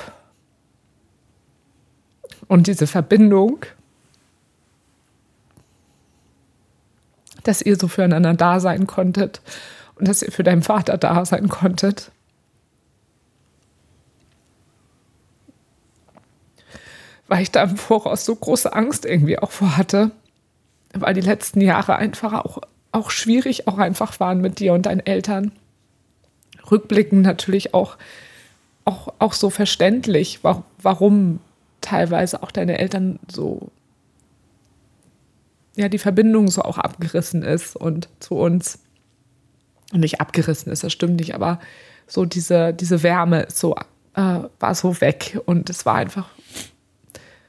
[2.52, 3.66] Und diese Verbindung,
[7.44, 9.40] dass ihr so füreinander da sein konntet
[9.96, 12.12] und dass ihr für deinen Vater da sein konntet.
[17.30, 20.12] Weil ich da im Voraus so große Angst irgendwie auch vor hatte,
[20.94, 22.58] weil die letzten Jahre einfach auch,
[22.92, 25.54] auch schwierig auch einfach waren mit dir und deinen Eltern.
[26.70, 27.96] Rückblickend natürlich auch,
[28.84, 31.40] auch, auch so verständlich, warum
[31.92, 33.70] teilweise auch deine Eltern so
[35.76, 38.80] ja die Verbindung so auch abgerissen ist und zu uns.
[39.92, 41.60] Und nicht abgerissen ist, das stimmt nicht, aber
[42.08, 43.76] so diese, diese Wärme so,
[44.16, 46.30] äh, war so weg und es war einfach,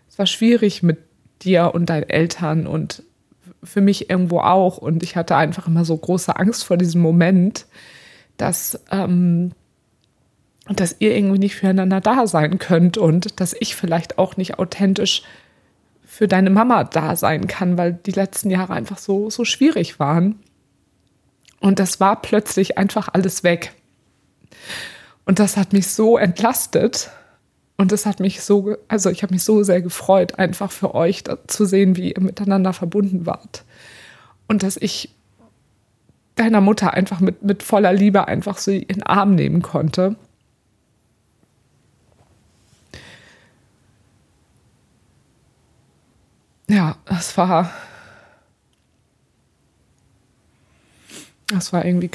[0.09, 0.99] es war schwierig mit
[1.43, 3.05] dir und deinen Eltern und
[3.63, 4.77] für mich irgendwo auch.
[4.79, 7.67] Und ich hatte einfach immer so große Angst vor diesem Moment,
[8.39, 9.53] dass, ähm,
[10.69, 15.23] dass ihr irgendwie nicht füreinander da sein könnt und dass ich vielleicht auch nicht authentisch
[16.05, 20.39] für deine Mama da sein kann, weil die letzten Jahre einfach so, so schwierig waren.
[21.61, 23.73] Und das war plötzlich einfach alles weg.
[25.25, 27.11] Und das hat mich so entlastet.
[27.77, 31.25] Und das hat mich so, also ich habe mich so sehr gefreut, einfach für euch
[31.47, 33.65] zu sehen, wie ihr miteinander verbunden wart.
[34.47, 35.15] Und dass ich
[36.35, 40.17] deiner Mutter einfach mit, mit voller Liebe einfach so in den Arm nehmen konnte.
[46.73, 47.71] Ja, es war.
[51.49, 52.11] Das war irgendwie.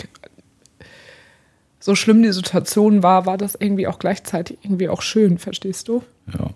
[1.79, 6.03] So schlimm die Situation war, war das irgendwie auch gleichzeitig irgendwie auch schön, verstehst du?
[6.33, 6.49] Ja.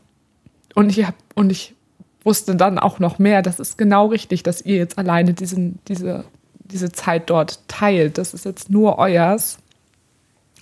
[0.73, 1.75] Und ich hab, und ich
[2.23, 6.25] wusste dann auch noch mehr, das ist genau richtig, dass ihr jetzt alleine diesen, diese,
[6.59, 8.17] diese Zeit dort teilt.
[8.17, 9.59] Das ist jetzt nur euers.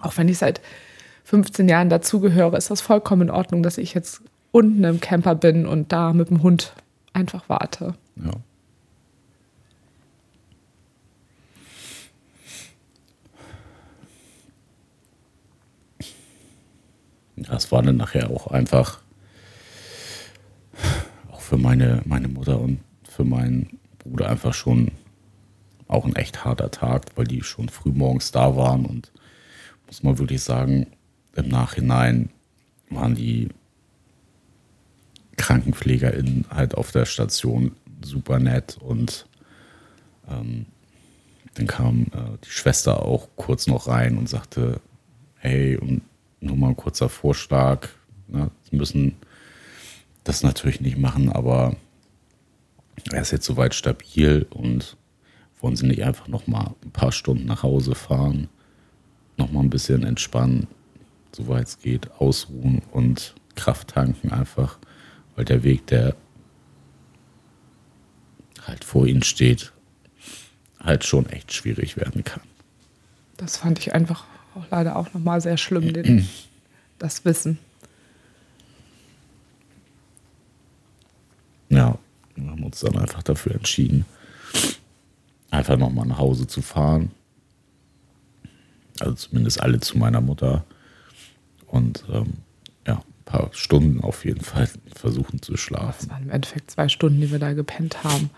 [0.01, 0.61] Auch wenn ich seit
[1.23, 4.21] 15 Jahren dazugehöre, ist das vollkommen in Ordnung, dass ich jetzt
[4.51, 6.73] unten im Camper bin und da mit dem Hund
[7.13, 7.95] einfach warte.
[8.15, 8.31] Ja.
[17.35, 18.99] Das war dann nachher auch einfach
[21.31, 24.91] auch für meine, meine Mutter und für meinen Bruder einfach schon
[25.87, 29.11] auch ein echt harter Tag, weil die schon früh morgens da waren und
[29.87, 30.87] muss man wirklich sagen,
[31.35, 32.29] im Nachhinein
[32.89, 33.49] waren die
[35.39, 37.71] KrankenpflegerInnen halt auf der Station
[38.03, 39.25] super nett und
[40.29, 40.65] ähm,
[41.55, 44.79] dann kam äh, die Schwester auch kurz noch rein und sagte,
[45.37, 46.01] hey, und
[46.41, 47.87] nur mal ein kurzer Vorschlag,
[48.27, 48.51] ne?
[48.69, 49.15] Sie müssen
[50.23, 51.75] das natürlich nicht machen, aber
[53.11, 54.97] er ist jetzt soweit stabil und
[55.61, 58.49] wollen Sie nicht einfach noch mal ein paar Stunden nach Hause fahren,
[59.37, 60.67] noch mal ein bisschen entspannen,
[61.31, 64.77] soweit es geht, ausruhen und Kraft tanken einfach
[65.39, 66.17] weil der Weg, der
[68.67, 69.71] halt vor ihnen steht,
[70.81, 72.41] halt schon echt schwierig werden kann.
[73.37, 76.27] Das fand ich einfach auch leider auch nochmal sehr schlimm, den,
[76.97, 77.57] das Wissen.
[81.69, 81.97] Ja,
[82.35, 84.03] wir haben uns dann einfach dafür entschieden,
[85.51, 87.11] einfach nochmal nach Hause zu fahren.
[88.99, 90.65] Also zumindest alle zu meiner Mutter.
[91.67, 92.33] Und ähm,
[93.29, 96.07] paar Stunden auf jeden Fall versuchen zu schlafen.
[96.07, 98.31] Das waren im Endeffekt zwei Stunden, die wir da gepennt haben.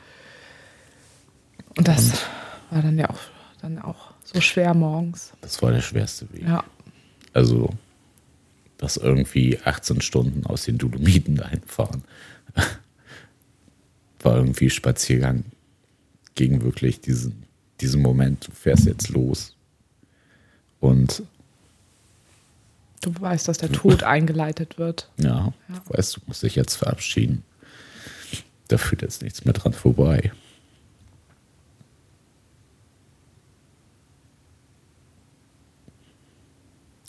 [1.77, 2.19] Und das Und
[2.71, 3.19] war dann ja auch,
[3.61, 5.31] dann auch so schwer morgens.
[5.41, 6.43] Das war der schwerste Weg.
[6.43, 6.65] Ja.
[7.33, 7.69] Also,
[8.77, 12.03] das irgendwie 18 Stunden aus den Dolomiten dahin fahren,
[14.19, 15.45] war irgendwie Spaziergang
[16.35, 17.43] gegen wirklich diesen,
[17.79, 19.55] diesen Moment, du fährst jetzt los.
[20.81, 21.23] Und
[23.01, 25.09] Du weißt, dass der Tod eingeleitet wird.
[25.17, 27.43] Ja, ja, du weißt, du musst dich jetzt verabschieden.
[28.67, 30.31] Da führt jetzt nichts mehr dran vorbei.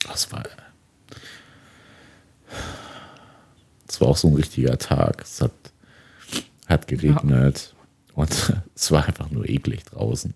[0.05, 0.43] Das war.
[3.89, 5.23] Es war auch so ein richtiger Tag.
[5.23, 5.53] Es hat,
[6.67, 8.15] hat geregnet ja.
[8.15, 10.35] und es war einfach nur eklig draußen.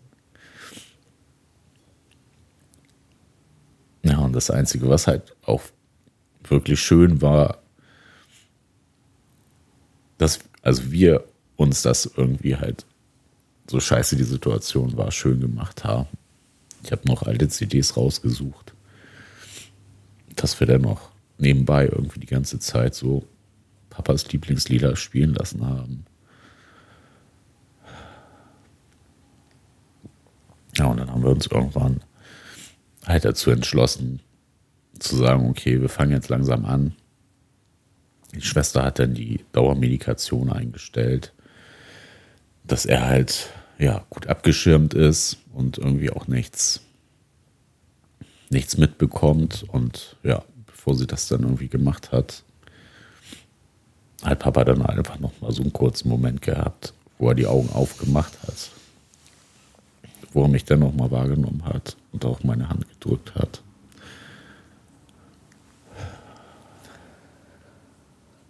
[4.07, 5.63] Ja, und das Einzige, was halt auch
[6.45, 7.59] wirklich schön war,
[10.19, 11.25] dass, also wir
[11.57, 12.87] uns das irgendwie halt,
[13.69, 16.07] so scheiße die Situation war, schön gemacht haben.
[16.85, 18.75] Ich habe noch alte CDs rausgesucht,
[20.37, 23.27] dass wir dann noch nebenbei irgendwie die ganze Zeit so
[23.91, 26.07] Papas Lieblingslieder spielen lassen haben.
[30.77, 32.03] Ja, und dann haben wir uns irgendwann
[33.07, 34.21] halt dazu entschlossen,
[34.99, 36.95] zu sagen, okay, wir fangen jetzt langsam an,
[38.35, 41.33] die Schwester hat dann die Dauermedikation eingestellt,
[42.65, 46.81] dass er halt ja gut abgeschirmt ist und irgendwie auch nichts
[48.51, 49.65] nichts mitbekommt.
[49.69, 52.43] Und ja, bevor sie das dann irgendwie gemacht hat,
[54.23, 57.71] hat Papa dann einfach noch mal so einen kurzen Moment gehabt, wo er die Augen
[57.71, 58.71] aufgemacht hat,
[60.37, 63.63] wo er mich dann noch mal wahrgenommen hat und auch meine Hand gedrückt hat.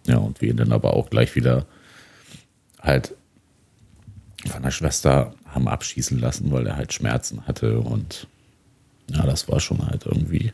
[0.05, 1.65] Ja, und wir ihn dann aber auch gleich wieder
[2.81, 3.15] halt
[4.45, 8.27] von der Schwester haben abschießen lassen, weil er halt Schmerzen hatte und
[9.09, 10.51] ja, das war schon halt irgendwie.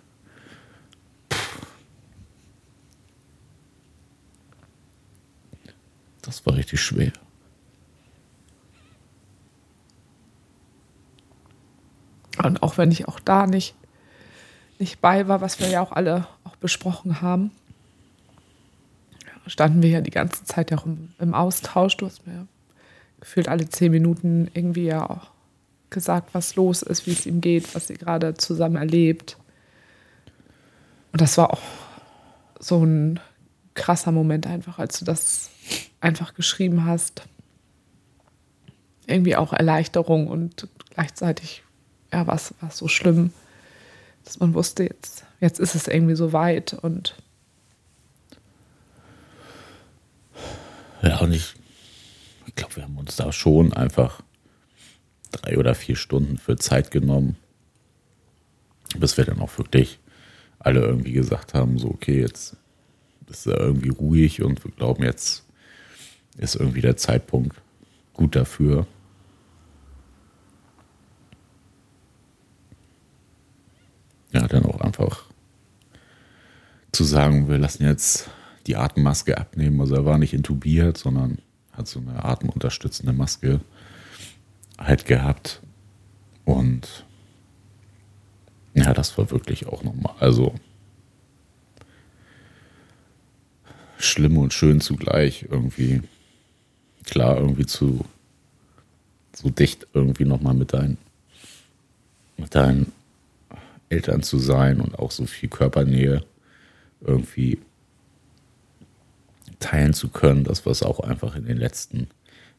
[6.22, 7.12] Das war richtig schwer.
[12.42, 13.76] Und auch wenn ich auch da nicht,
[14.80, 17.52] nicht bei war, was wir ja auch alle auch besprochen haben,
[19.48, 21.98] standen wir ja die ganze Zeit ja auch im, im Austausch.
[21.98, 22.48] Du hast mir
[23.20, 25.32] gefühlt alle zehn Minuten irgendwie ja auch
[25.90, 29.38] gesagt, was los ist, wie es ihm geht, was sie gerade zusammen erlebt.
[31.12, 31.62] Und das war auch
[32.60, 33.20] so ein
[33.76, 35.52] krasser Moment einfach, als du das
[36.02, 37.24] einfach geschrieben hast.
[39.06, 41.64] Irgendwie auch Erleichterung und gleichzeitig
[42.14, 42.40] ja, war
[42.70, 43.34] so schlimm,
[44.24, 47.16] dass man wusste, jetzt, jetzt ist es irgendwie so weit und
[51.02, 51.56] ja, und ich,
[52.46, 54.22] ich glaube, wir haben uns da schon einfach
[55.32, 57.36] drei oder vier Stunden für Zeit genommen,
[58.98, 60.00] bis wir dann auch wirklich
[60.60, 62.56] alle irgendwie gesagt haben, so okay, jetzt
[63.28, 65.44] ist er irgendwie ruhig und wir glauben, jetzt
[66.38, 67.58] ist irgendwie der Zeitpunkt
[68.14, 68.86] gut dafür.
[74.34, 75.26] Ja, dann auch einfach
[76.92, 78.30] zu sagen, wir lassen jetzt
[78.68, 79.80] die Atemmaske abnehmen.
[79.80, 81.38] Also er war nicht intubiert, sondern
[81.72, 83.62] hat so eine atemunterstützende Maske
[84.78, 85.62] halt gehabt.
[86.46, 87.06] Und
[88.74, 90.56] ja, das war wirklich auch nochmal, also
[93.98, 96.02] schlimm und schön zugleich irgendwie.
[97.06, 98.06] Klar, irgendwie zu
[99.36, 100.98] so dicht irgendwie nochmal mit deinen,
[102.38, 102.94] mit deinen
[103.94, 106.24] Eltern zu sein und auch so viel Körpernähe
[107.02, 107.60] irgendwie
[109.60, 112.08] teilen zu können, das was auch einfach in den letzten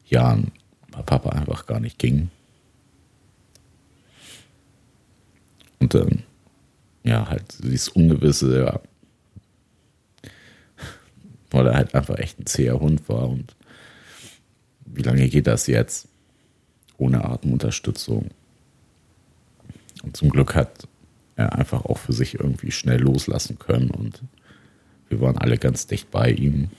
[0.05, 0.51] Jahren
[0.91, 2.29] bei Papa einfach gar nicht ging.
[5.79, 6.23] Und dann,
[7.03, 8.79] ja, halt dieses Ungewisse, ja,
[11.51, 13.29] weil er halt einfach echt ein zäher Hund war.
[13.29, 13.55] Und
[14.85, 16.07] wie lange geht das jetzt?
[16.97, 18.29] Ohne Atemunterstützung.
[20.03, 20.87] Und zum Glück hat
[21.35, 24.21] einfach auch für sich irgendwie schnell loslassen können und
[25.09, 26.69] wir waren alle ganz dicht bei ihm.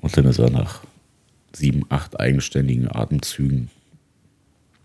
[0.00, 0.84] Und dann ist er nach
[1.52, 3.70] sieben, acht eigenständigen Atemzügen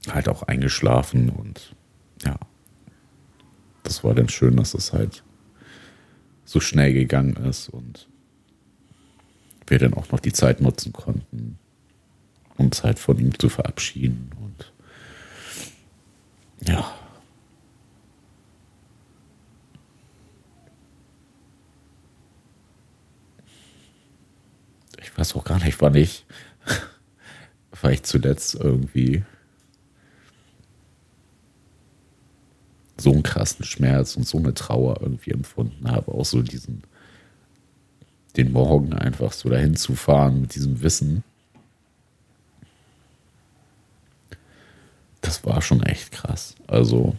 [0.09, 1.75] halt auch eingeschlafen und
[2.25, 2.37] ja,
[3.83, 5.23] das war dann schön, dass es halt
[6.45, 8.07] so schnell gegangen ist und
[9.67, 11.57] wir dann auch noch die Zeit nutzen konnten,
[12.57, 14.71] uns halt von ihm zu verabschieden und
[16.67, 16.93] ja,
[25.01, 26.25] ich weiß auch gar nicht, wann ich,
[27.81, 29.23] war ich zuletzt irgendwie
[32.97, 36.11] so einen krassen Schmerz und so eine Trauer irgendwie empfunden habe.
[36.11, 36.83] Auch so diesen,
[38.37, 41.23] den Morgen einfach so dahin zu fahren mit diesem Wissen.
[45.21, 46.55] Das war schon echt krass.
[46.67, 47.15] Also,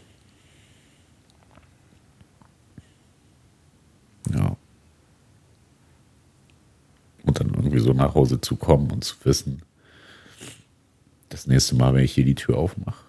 [4.33, 4.57] ja
[7.25, 9.62] und dann irgendwie so nach Hause zu kommen und zu wissen,
[11.31, 13.05] das nächste Mal, wenn ich hier die Tür aufmache,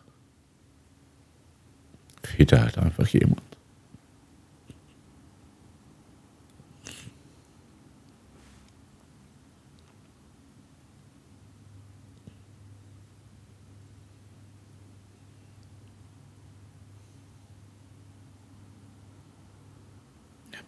[2.23, 3.41] fehlt da halt einfach jemand.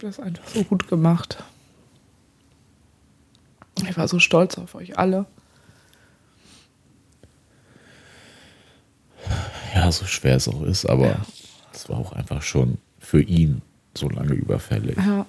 [0.08, 1.44] Das einfach so gut gemacht.
[3.88, 5.26] Ich war so stolz auf euch alle.
[9.76, 11.20] Ja, so schwer es auch ist, aber
[11.74, 11.90] es ja.
[11.90, 13.62] war auch einfach schon für ihn
[13.94, 14.98] so lange überfällig.
[14.98, 15.26] Ja.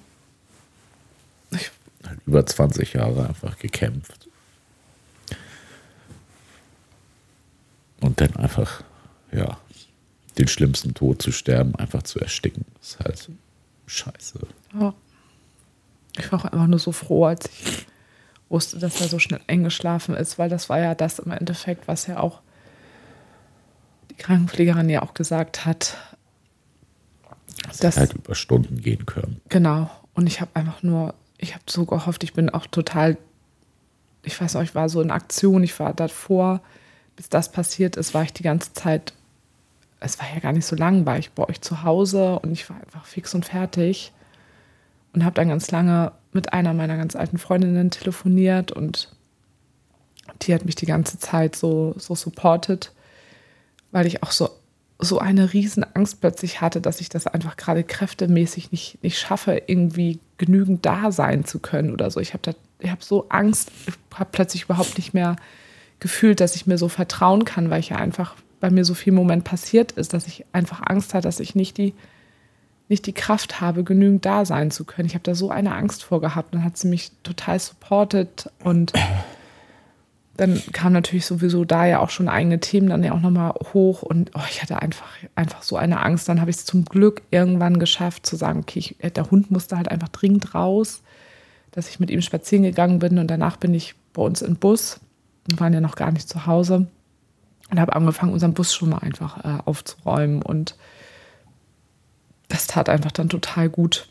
[1.51, 1.70] Ich
[2.07, 4.29] halt über 20 Jahre einfach gekämpft.
[8.01, 8.85] Und dann einfach,
[9.33, 9.59] ja,
[10.39, 13.29] den schlimmsten Tod zu sterben, einfach zu ersticken, ist halt
[13.89, 14.39] scheiße.
[14.78, 14.95] Ja.
[16.18, 17.86] Ich war auch einfach nur so froh, als ich
[18.49, 22.07] wusste, dass er so schnell eingeschlafen ist, weil das war ja das im Endeffekt, was
[22.07, 22.41] ja auch
[24.11, 25.97] die Krankenpflegerin ja auch gesagt hat.
[27.66, 29.41] Das dass halt über Stunden gehen können.
[29.49, 29.91] Genau.
[30.14, 33.16] Und ich habe einfach nur, ich habe so gehofft, ich bin auch total,
[34.22, 36.62] ich weiß auch, ich war so in Aktion, ich war davor,
[37.16, 39.12] bis das passiert ist, war ich die ganze Zeit,
[40.01, 42.69] es war ja gar nicht so lang, war ich bei euch zu Hause und ich
[42.71, 44.13] war einfach fix und fertig
[45.13, 49.13] und habe dann ganz lange mit einer meiner ganz alten Freundinnen telefoniert und
[50.43, 52.93] die hat mich die ganze Zeit so, so supportet,
[53.91, 54.51] weil ich auch so,
[54.99, 59.63] so eine riesen Angst plötzlich hatte, dass ich das einfach gerade kräftemäßig nicht, nicht schaffe,
[59.67, 62.21] irgendwie genügend da sein zu können oder so.
[62.21, 65.37] Ich habe hab so Angst, ich habe plötzlich überhaupt nicht mehr
[65.99, 69.13] gefühlt, dass ich mir so vertrauen kann, weil ich ja einfach bei mir so viel
[69.13, 71.95] Moment passiert ist, dass ich einfach Angst hatte, dass ich nicht die
[72.89, 75.07] nicht die Kraft habe, genügend da sein zu können.
[75.07, 76.55] Ich habe da so eine Angst vor gehabt.
[76.55, 78.93] Dann hat sie mich total supportet und
[80.37, 84.03] dann kam natürlich sowieso da ja auch schon eigene Themen dann ja auch nochmal hoch
[84.03, 86.29] und oh, ich hatte einfach, einfach so eine Angst.
[86.29, 89.51] Dann habe ich es zum Glück irgendwann geschafft zu sagen, okay, ich, äh, der Hund
[89.51, 91.03] musste halt einfach dringend raus,
[91.73, 95.01] dass ich mit ihm spazieren gegangen bin und danach bin ich bei uns im Bus.
[95.49, 96.87] Wir waren ja noch gar nicht zu Hause
[97.71, 100.77] und habe angefangen, unseren Bus schon mal einfach äh, aufzuräumen und
[102.49, 104.09] das tat einfach dann total gut.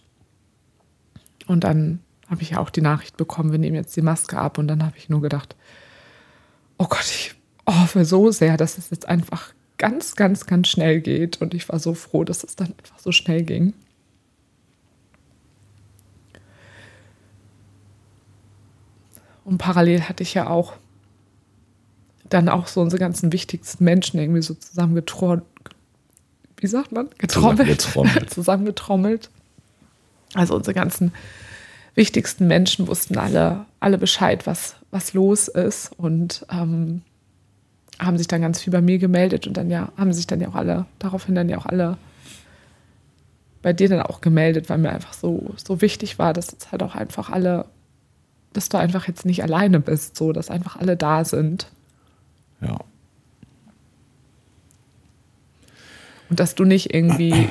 [1.47, 1.99] Und dann
[2.29, 4.57] habe ich ja auch die Nachricht bekommen, wir nehmen jetzt die Maske ab.
[4.57, 5.55] Und dann habe ich nur gedacht,
[6.77, 7.35] oh Gott, ich
[7.67, 11.41] hoffe so sehr, dass es jetzt einfach ganz, ganz, ganz schnell geht.
[11.41, 13.73] Und ich war so froh, dass es dann einfach so schnell ging.
[19.45, 20.73] Und parallel hatte ich ja auch
[22.29, 25.43] dann auch so unsere ganzen wichtigsten Menschen irgendwie so zusammengetrommelt
[26.59, 27.09] wie sagt man?
[27.17, 27.81] Getrommelt.
[27.81, 28.29] Zusammengetrommelt.
[28.33, 29.29] Zusammengetrommelt.
[30.33, 31.13] Also unsere ganzen
[31.95, 37.01] wichtigsten Menschen wussten alle, alle Bescheid, was, was los ist und ähm,
[37.99, 40.49] haben sich dann ganz viel bei mir gemeldet und dann ja, haben sich dann ja
[40.49, 41.97] auch alle, daraufhin dann ja auch alle
[43.61, 46.83] bei dir dann auch gemeldet, weil mir einfach so, so wichtig war, dass jetzt halt
[46.83, 47.65] auch einfach alle,
[48.53, 51.67] dass du einfach jetzt nicht alleine bist, so, dass einfach alle da sind.
[52.61, 52.77] Ja.
[56.29, 57.31] Und dass du nicht irgendwie,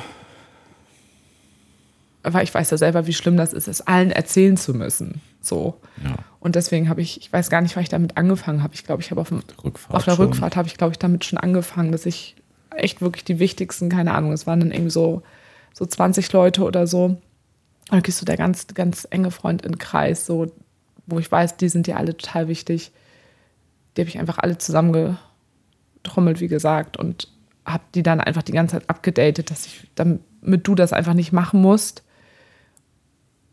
[2.22, 5.20] weil ich weiß ja selber, wie schlimm das ist, es allen erzählen zu müssen.
[5.40, 5.80] So.
[6.04, 6.16] Ja.
[6.40, 8.74] Und deswegen habe ich, ich weiß gar nicht, wann ich damit angefangen habe.
[8.74, 11.92] Ich glaube, ich habe auf, auf, der Rückfahrt habe ich, glaube ich, damit schon angefangen,
[11.92, 12.36] dass ich
[12.70, 15.22] echt wirklich die wichtigsten, keine Ahnung, es waren dann irgendwie so,
[15.72, 17.04] so 20 Leute oder so.
[17.04, 17.20] Und
[17.90, 20.52] dann gehst du der ganz, ganz enge Freund in Kreis, so,
[21.06, 22.92] wo ich weiß, die sind dir alle total wichtig.
[23.96, 26.96] Die habe ich einfach alle zusammengetrommelt, wie gesagt.
[26.96, 27.28] Und
[27.64, 31.32] habe die dann einfach die ganze Zeit abgedatet, dass ich, damit du das einfach nicht
[31.32, 32.04] machen musst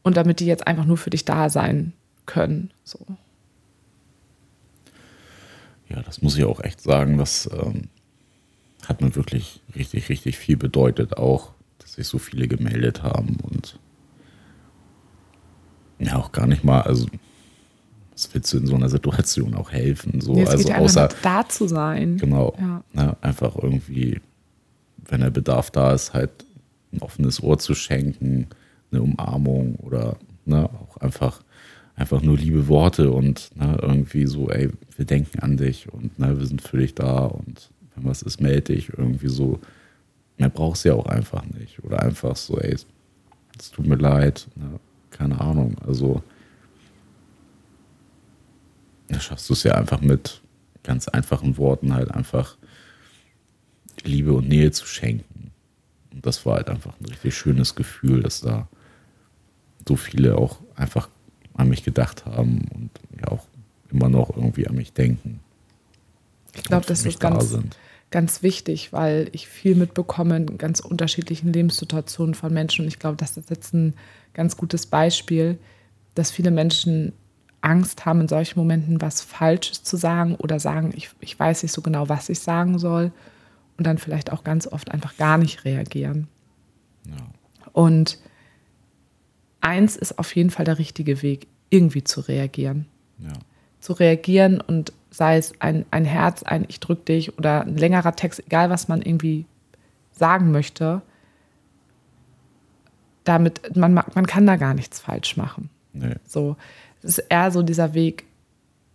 [0.03, 1.93] und damit die jetzt einfach nur für dich da sein
[2.25, 2.71] können.
[2.83, 2.99] So.
[5.89, 7.17] Ja, das muss ich auch echt sagen.
[7.17, 7.89] Das ähm,
[8.87, 13.79] hat mir wirklich richtig, richtig viel bedeutet, auch, dass sich so viele gemeldet haben und
[15.99, 17.07] ja, auch gar nicht mal, also
[18.13, 20.21] was willst du in so einer Situation auch helfen?
[20.21, 22.17] So, Jetzt also außer da zu sein.
[22.17, 22.55] Genau.
[22.59, 22.83] Ja.
[22.93, 24.21] Ne, einfach irgendwie,
[25.05, 26.45] wenn der Bedarf da ist, halt
[26.91, 28.47] ein offenes Ohr zu schenken,
[28.91, 31.41] eine Umarmung oder ne, auch einfach,
[31.95, 36.37] einfach nur liebe Worte und ne, irgendwie so, ey, wir denken an dich und ne,
[36.37, 39.59] wir sind für dich da und wenn was ist, melde dich irgendwie so.
[40.37, 41.83] Mehr brauchst du ja auch einfach nicht.
[41.83, 42.75] Oder einfach so, ey,
[43.57, 44.79] es tut mir leid, ne,
[45.11, 45.75] keine Ahnung.
[45.85, 46.23] Also
[49.09, 50.41] da schaffst du es ja einfach mit
[50.83, 52.57] ganz einfachen Worten halt einfach
[54.03, 55.51] Liebe und Nähe zu schenken.
[56.11, 58.67] Und das war halt einfach ein richtig schönes Gefühl, dass da
[59.87, 61.09] so viele auch einfach
[61.53, 62.89] an mich gedacht haben und
[63.19, 63.45] ja auch
[63.91, 65.39] immer noch irgendwie an mich denken.
[66.55, 67.57] Ich glaube, das ist ganz,
[68.11, 72.83] ganz wichtig, weil ich viel mitbekomme in ganz unterschiedlichen Lebenssituationen von Menschen.
[72.83, 73.95] Und ich glaube, das ist jetzt ein
[74.33, 75.57] ganz gutes Beispiel,
[76.15, 77.13] dass viele Menschen
[77.63, 81.71] Angst haben, in solchen Momenten was Falsches zu sagen oder sagen, ich, ich weiß nicht
[81.71, 83.11] so genau, was ich sagen soll
[83.77, 86.27] und dann vielleicht auch ganz oft einfach gar nicht reagieren.
[87.05, 87.15] Ja.
[87.71, 88.19] Und
[89.61, 92.85] eins ist auf jeden Fall der richtige Weg, irgendwie zu reagieren.
[93.19, 93.33] Ja.
[93.79, 98.15] Zu reagieren und sei es ein, ein Herz, ein Ich drück dich oder ein längerer
[98.15, 99.45] Text, egal was man irgendwie
[100.11, 101.01] sagen möchte,
[103.23, 105.69] damit, man, man kann da gar nichts falsch machen.
[105.93, 106.15] Nee.
[106.25, 106.57] So,
[107.03, 108.25] es ist eher so dieser Weg,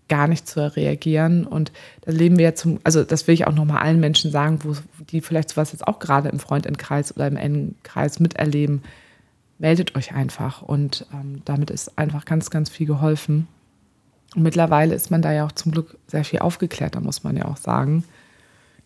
[0.08, 1.46] gar nicht zu reagieren.
[1.46, 1.70] Und
[2.02, 4.74] da leben wir ja zum, also das will ich auch nochmal allen Menschen sagen, wo
[5.04, 8.82] die vielleicht sowas jetzt auch gerade im Freundinnenkreis oder im engen Kreis miterleben.
[9.58, 13.48] Meldet euch einfach und ähm, damit ist einfach ganz, ganz viel geholfen.
[14.34, 17.44] Und mittlerweile ist man da ja auch zum Glück sehr viel aufgeklärter, muss man ja
[17.46, 18.04] auch sagen.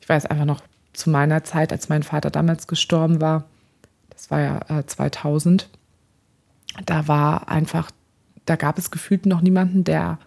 [0.00, 0.62] Ich weiß einfach noch
[0.92, 3.44] zu meiner Zeit, als mein Vater damals gestorben war,
[4.10, 5.68] das war ja äh, 2000,
[6.86, 7.90] da war einfach,
[8.46, 10.18] da gab es gefühlt noch niemanden, der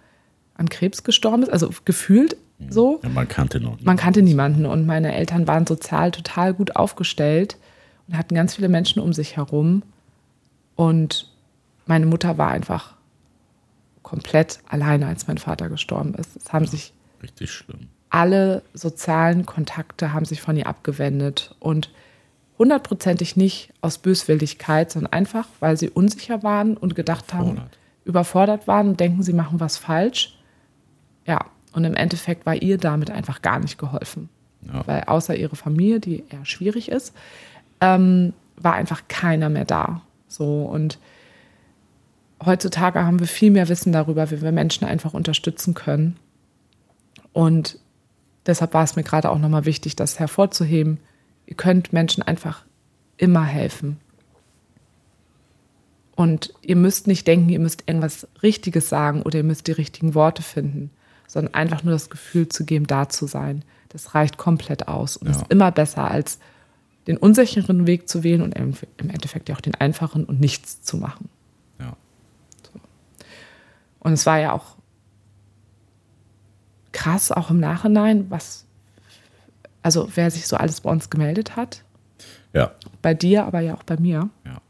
[0.56, 2.72] an Krebs gestorben ist, also gefühlt hm.
[2.72, 3.00] so.
[3.04, 3.86] Ja, man kannte noch niemanden.
[3.86, 7.58] Man kannte niemanden und meine Eltern waren sozial total gut aufgestellt
[8.08, 9.84] und hatten ganz viele Menschen um sich herum.
[10.76, 11.32] Und
[11.86, 12.96] meine Mutter war einfach
[14.04, 16.36] komplett alleine, als mein Vater gestorben ist.
[16.36, 17.88] Es haben ja, sich richtig schlimm.
[18.10, 21.90] Alle sozialen Kontakte haben sich von ihr abgewendet und
[22.58, 27.62] hundertprozentig nicht aus Böswilligkeit, sondern einfach, weil sie unsicher waren und gedacht haben,
[28.06, 30.38] überfordert waren und denken, sie machen was falsch.
[31.26, 34.30] Ja, und im Endeffekt war ihr damit einfach gar nicht geholfen.
[34.62, 34.88] Ja.
[34.88, 37.14] Weil außer ihre Familie, die eher schwierig ist,
[37.82, 40.02] ähm, war einfach keiner mehr da.
[40.28, 41.00] So und
[42.44, 46.18] heutzutage haben wir viel mehr Wissen darüber, wie wir Menschen einfach unterstützen können.
[47.34, 47.80] Und
[48.46, 51.00] deshalb war es mir gerade auch nochmal wichtig, das hervorzuheben.
[51.46, 52.64] Ihr könnt Menschen einfach
[53.18, 53.98] immer helfen.
[56.16, 60.16] Und ihr müsst nicht denken, ihr müsst irgendwas Richtiges sagen oder ihr müsst die richtigen
[60.16, 60.90] Worte finden,
[61.28, 63.64] sondern einfach nur das Gefühl zu geben, da zu sein.
[63.90, 65.36] Das reicht komplett aus und ja.
[65.36, 66.40] ist immer besser, als
[67.08, 70.98] den unsicheren Weg zu wählen und im Endeffekt ja auch den einfachen und nichts zu
[70.98, 71.30] machen.
[71.80, 71.96] Ja.
[72.64, 72.80] So.
[74.00, 74.76] Und es war ja auch
[76.94, 78.66] krass, auch im Nachhinein, was,
[79.84, 81.84] also wer sich so alles bei uns gemeldet hat.
[82.54, 82.72] Ja.
[83.02, 84.30] Bei dir, aber ja auch bei mir.
[84.46, 84.62] Ja.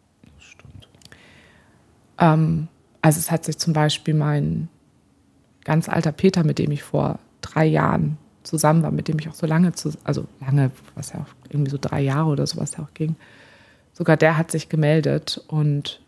[2.19, 2.67] Ähm,
[3.01, 4.67] also es hat sich zum Beispiel mein
[5.63, 9.33] ganz alter Peter, mit dem ich vor drei Jahren zusammen war, mit dem ich auch
[9.33, 12.83] so lange, zu, also lange, was ja auch irgendwie so drei Jahre oder sowas ja
[12.83, 13.15] auch ging,
[13.93, 16.01] sogar der hat sich gemeldet und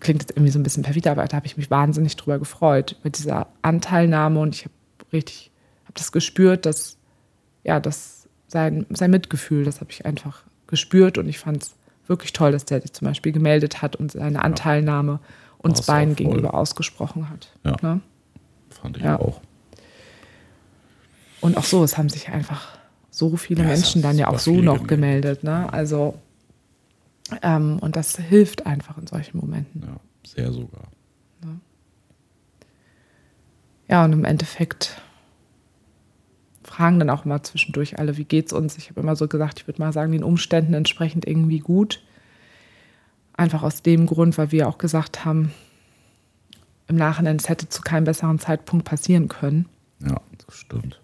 [0.00, 2.96] klingt jetzt irgendwie so ein bisschen perfide, aber da habe ich mich wahnsinnig drüber gefreut,
[3.02, 4.74] mit dieser Anteilnahme und ich habe
[5.12, 5.50] richtig,
[5.84, 6.98] habe das gespürt, dass,
[7.62, 11.74] ja, das sein, sein Mitgefühl, das habe ich einfach gespürt und ich fand es
[12.06, 15.20] wirklich toll, dass der sich zum Beispiel gemeldet hat und seine Anteilnahme
[15.58, 17.48] uns beiden gegenüber ausgesprochen hat.
[17.64, 17.76] Ja.
[17.80, 18.00] Ne?
[18.68, 19.18] Fand ich ja.
[19.18, 19.40] auch.
[21.40, 22.78] Und auch so, es haben sich einfach
[23.10, 25.42] so viele ja, Menschen dann ja auch so noch gemeldet.
[25.42, 25.72] gemeldet ne?
[25.72, 26.18] Also,
[27.42, 29.82] ähm, und das hilft einfach in solchen Momenten.
[29.82, 29.96] Ja,
[30.26, 30.88] sehr sogar.
[31.42, 31.50] Ja,
[33.88, 35.00] ja und im Endeffekt
[36.74, 38.76] fragen dann auch immer zwischendurch alle, wie geht's uns?
[38.78, 42.02] Ich habe immer so gesagt, ich würde mal sagen, den Umständen entsprechend irgendwie gut.
[43.36, 45.52] Einfach aus dem Grund, weil wir auch gesagt haben,
[46.88, 49.66] im Nachhinein, es hätte zu keinem besseren Zeitpunkt passieren können.
[50.00, 51.00] Ja, das stimmt.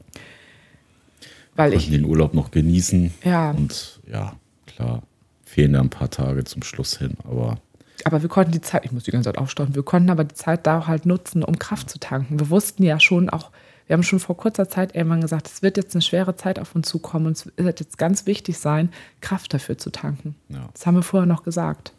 [1.57, 3.13] Weil ich den Urlaub noch genießen.
[3.25, 3.51] Ja.
[3.51, 4.35] Und ja,
[4.67, 5.03] klar,
[5.45, 7.59] fehlen da ein paar Tage zum Schluss hin, aber.
[8.05, 10.35] Aber wir konnten die Zeit, ich muss die ganze Zeit aufstauen, wir konnten aber die
[10.35, 12.41] Zeit da auch halt nutzen, um Kraft zu tanken.
[12.41, 13.51] Wir wussten ja schon auch,
[13.91, 16.77] wir haben schon vor kurzer Zeit irgendwann gesagt, es wird jetzt eine schwere Zeit auf
[16.77, 18.89] uns zukommen und es wird jetzt ganz wichtig sein,
[19.21, 20.37] Kraft dafür zu tanken.
[20.49, 20.69] Ja.
[20.73, 21.93] Das haben wir vorher noch gesagt.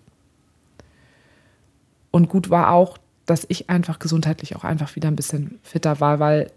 [2.10, 6.22] Und gut war auch, dass ich einfach gesundheitlich auch einfach wieder ein bisschen fitter war,
[6.22, 6.50] weil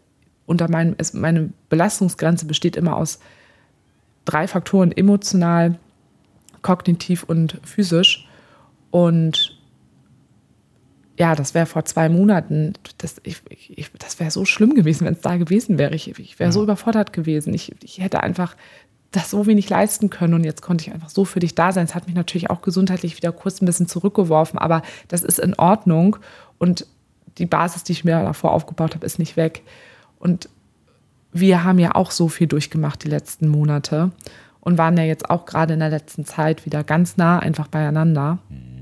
[0.47, 3.18] unter meinem, es, meine Belastungsgrenze besteht immer aus
[4.24, 5.80] drei Faktoren: emotional,
[6.62, 8.28] kognitiv und physisch.
[8.93, 9.54] Und
[11.17, 15.15] ja, das wäre vor zwei Monaten, das, ich, ich, das wäre so schlimm gewesen, wenn
[15.15, 15.95] es da gewesen wäre.
[15.95, 16.53] Ich, ich wäre ja.
[16.53, 17.55] so überfordert gewesen.
[17.55, 18.57] Ich, ich hätte einfach
[19.12, 21.85] das so wenig leisten können und jetzt konnte ich einfach so für dich da sein.
[21.85, 25.55] Es hat mich natürlich auch gesundheitlich wieder kurz ein bisschen zurückgeworfen, aber das ist in
[25.55, 26.17] Ordnung
[26.59, 26.87] und
[27.39, 29.62] die Basis, die ich mir davor aufgebaut habe, ist nicht weg.
[30.19, 30.49] Und
[31.33, 34.11] wir haben ja auch so viel durchgemacht die letzten Monate
[34.61, 38.39] und waren ja jetzt auch gerade in der letzten Zeit wieder ganz nah einfach beieinander.
[38.49, 38.74] Mhm.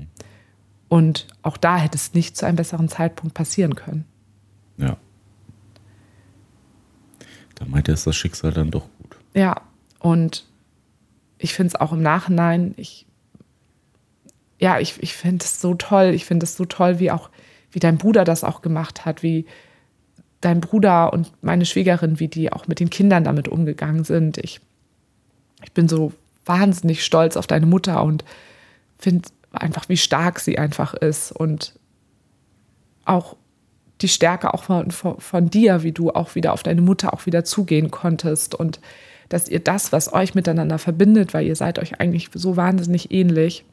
[0.93, 4.05] Und auch da hätte es nicht zu einem besseren Zeitpunkt passieren können.
[4.77, 4.97] Ja.
[7.55, 9.17] Da meinte es das Schicksal dann doch gut.
[9.33, 9.61] Ja,
[9.97, 10.45] und
[11.39, 13.07] ich finde es auch im Nachhinein, ich,
[14.59, 16.11] ja, ich, ich finde es so toll.
[16.13, 17.31] Ich finde es so toll, wie auch,
[17.71, 19.47] wie dein Bruder das auch gemacht hat, wie
[20.41, 24.37] dein Bruder und meine Schwiegerin, wie die auch mit den Kindern damit umgegangen sind.
[24.37, 24.61] Ich,
[25.63, 26.13] ich bin so
[26.45, 28.23] wahnsinnig stolz auf deine Mutter und
[28.99, 31.73] finde einfach, wie stark sie einfach ist und
[33.05, 33.35] auch
[34.01, 37.25] die Stärke auch von, von, von, dir, wie du auch wieder auf deine Mutter auch
[37.25, 38.79] wieder zugehen konntest und
[39.29, 43.65] dass ihr das, was euch miteinander verbindet, weil ihr seid euch eigentlich so wahnsinnig ähnlich,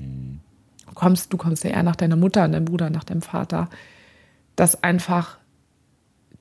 [0.95, 3.69] kommst, du kommst ja eher nach deiner Mutter und deinem Bruder nach deinem Vater,
[4.57, 5.39] dass einfach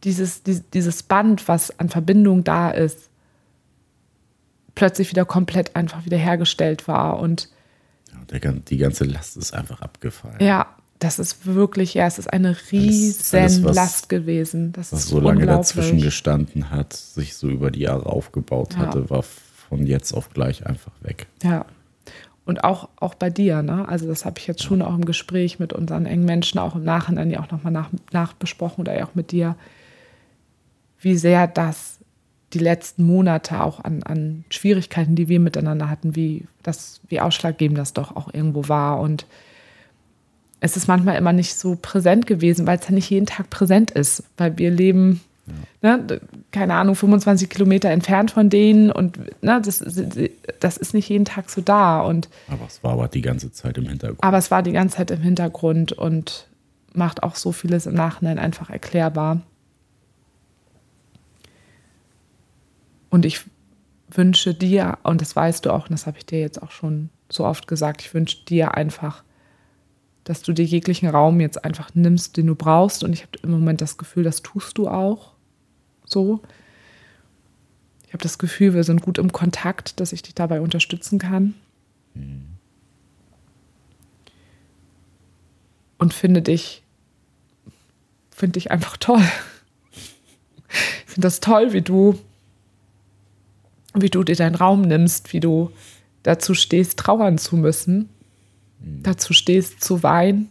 [0.03, 3.09] dieses, dieses Band, was an Verbindung da ist,
[4.75, 7.19] plötzlich wieder komplett einfach wiederhergestellt war.
[7.19, 7.49] Und
[8.11, 10.37] ja, der, die ganze Last ist einfach abgefallen.
[10.39, 14.73] Ja, das ist wirklich, ja, es ist eine riesen alles, was, Last gewesen.
[14.73, 18.79] Das was so lange dazwischen gestanden hat, sich so über die Jahre aufgebaut ja.
[18.79, 21.27] hatte, war von jetzt auf gleich einfach weg.
[21.41, 21.65] Ja.
[22.43, 23.87] Und auch, auch bei dir, ne?
[23.87, 26.83] Also das habe ich jetzt schon auch im Gespräch mit unseren engen Menschen, auch im
[26.83, 29.55] Nachhinein ja auch nochmal nach, nachbesprochen oder auch mit dir,
[30.99, 31.98] wie sehr das
[32.53, 37.77] die letzten Monate auch an, an Schwierigkeiten, die wir miteinander hatten, wie, das, wie ausschlaggebend
[37.77, 38.99] das doch auch irgendwo war.
[38.99, 39.25] Und
[40.59, 43.91] es ist manchmal immer nicht so präsent gewesen, weil es ja nicht jeden Tag präsent
[43.91, 45.21] ist, weil wir leben
[45.81, 46.21] Ne,
[46.51, 49.79] keine Ahnung, 25 Kilometer entfernt von denen und ne, das,
[50.59, 52.01] das ist nicht jeden Tag so da.
[52.01, 54.23] Und, aber es war aber die ganze Zeit im Hintergrund.
[54.23, 56.47] Aber es war die ganze Zeit im Hintergrund und
[56.93, 59.41] macht auch so vieles im Nachhinein einfach erklärbar.
[63.09, 63.41] Und ich
[64.09, 67.09] wünsche dir, und das weißt du auch, und das habe ich dir jetzt auch schon
[67.29, 69.23] so oft gesagt, ich wünsche dir einfach,
[70.23, 73.03] dass du dir jeglichen Raum jetzt einfach nimmst, den du brauchst.
[73.03, 75.33] Und ich habe im Moment das Gefühl, das tust du auch
[76.05, 76.41] so.
[78.07, 81.53] Ich habe das Gefühl, wir sind gut im Kontakt, dass ich dich dabei unterstützen kann.
[82.15, 82.47] Mhm.
[85.99, 86.83] Und finde dich,
[88.31, 89.23] finde dich einfach toll.
[91.07, 92.19] Ich finde das toll, wie du,
[94.01, 95.71] wie du dir deinen Raum nimmst, wie du
[96.23, 98.09] dazu stehst, trauern zu müssen,
[98.79, 99.03] mhm.
[99.03, 100.49] dazu stehst, zu weinen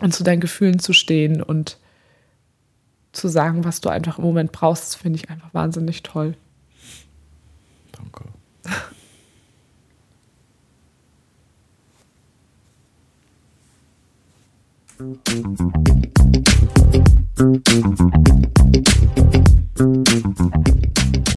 [0.00, 1.78] und zu deinen Gefühlen zu stehen und
[3.12, 6.36] zu sagen, was du einfach im Moment brauchst, finde ich einfach wahnsinnig toll.
[7.92, 8.24] Danke.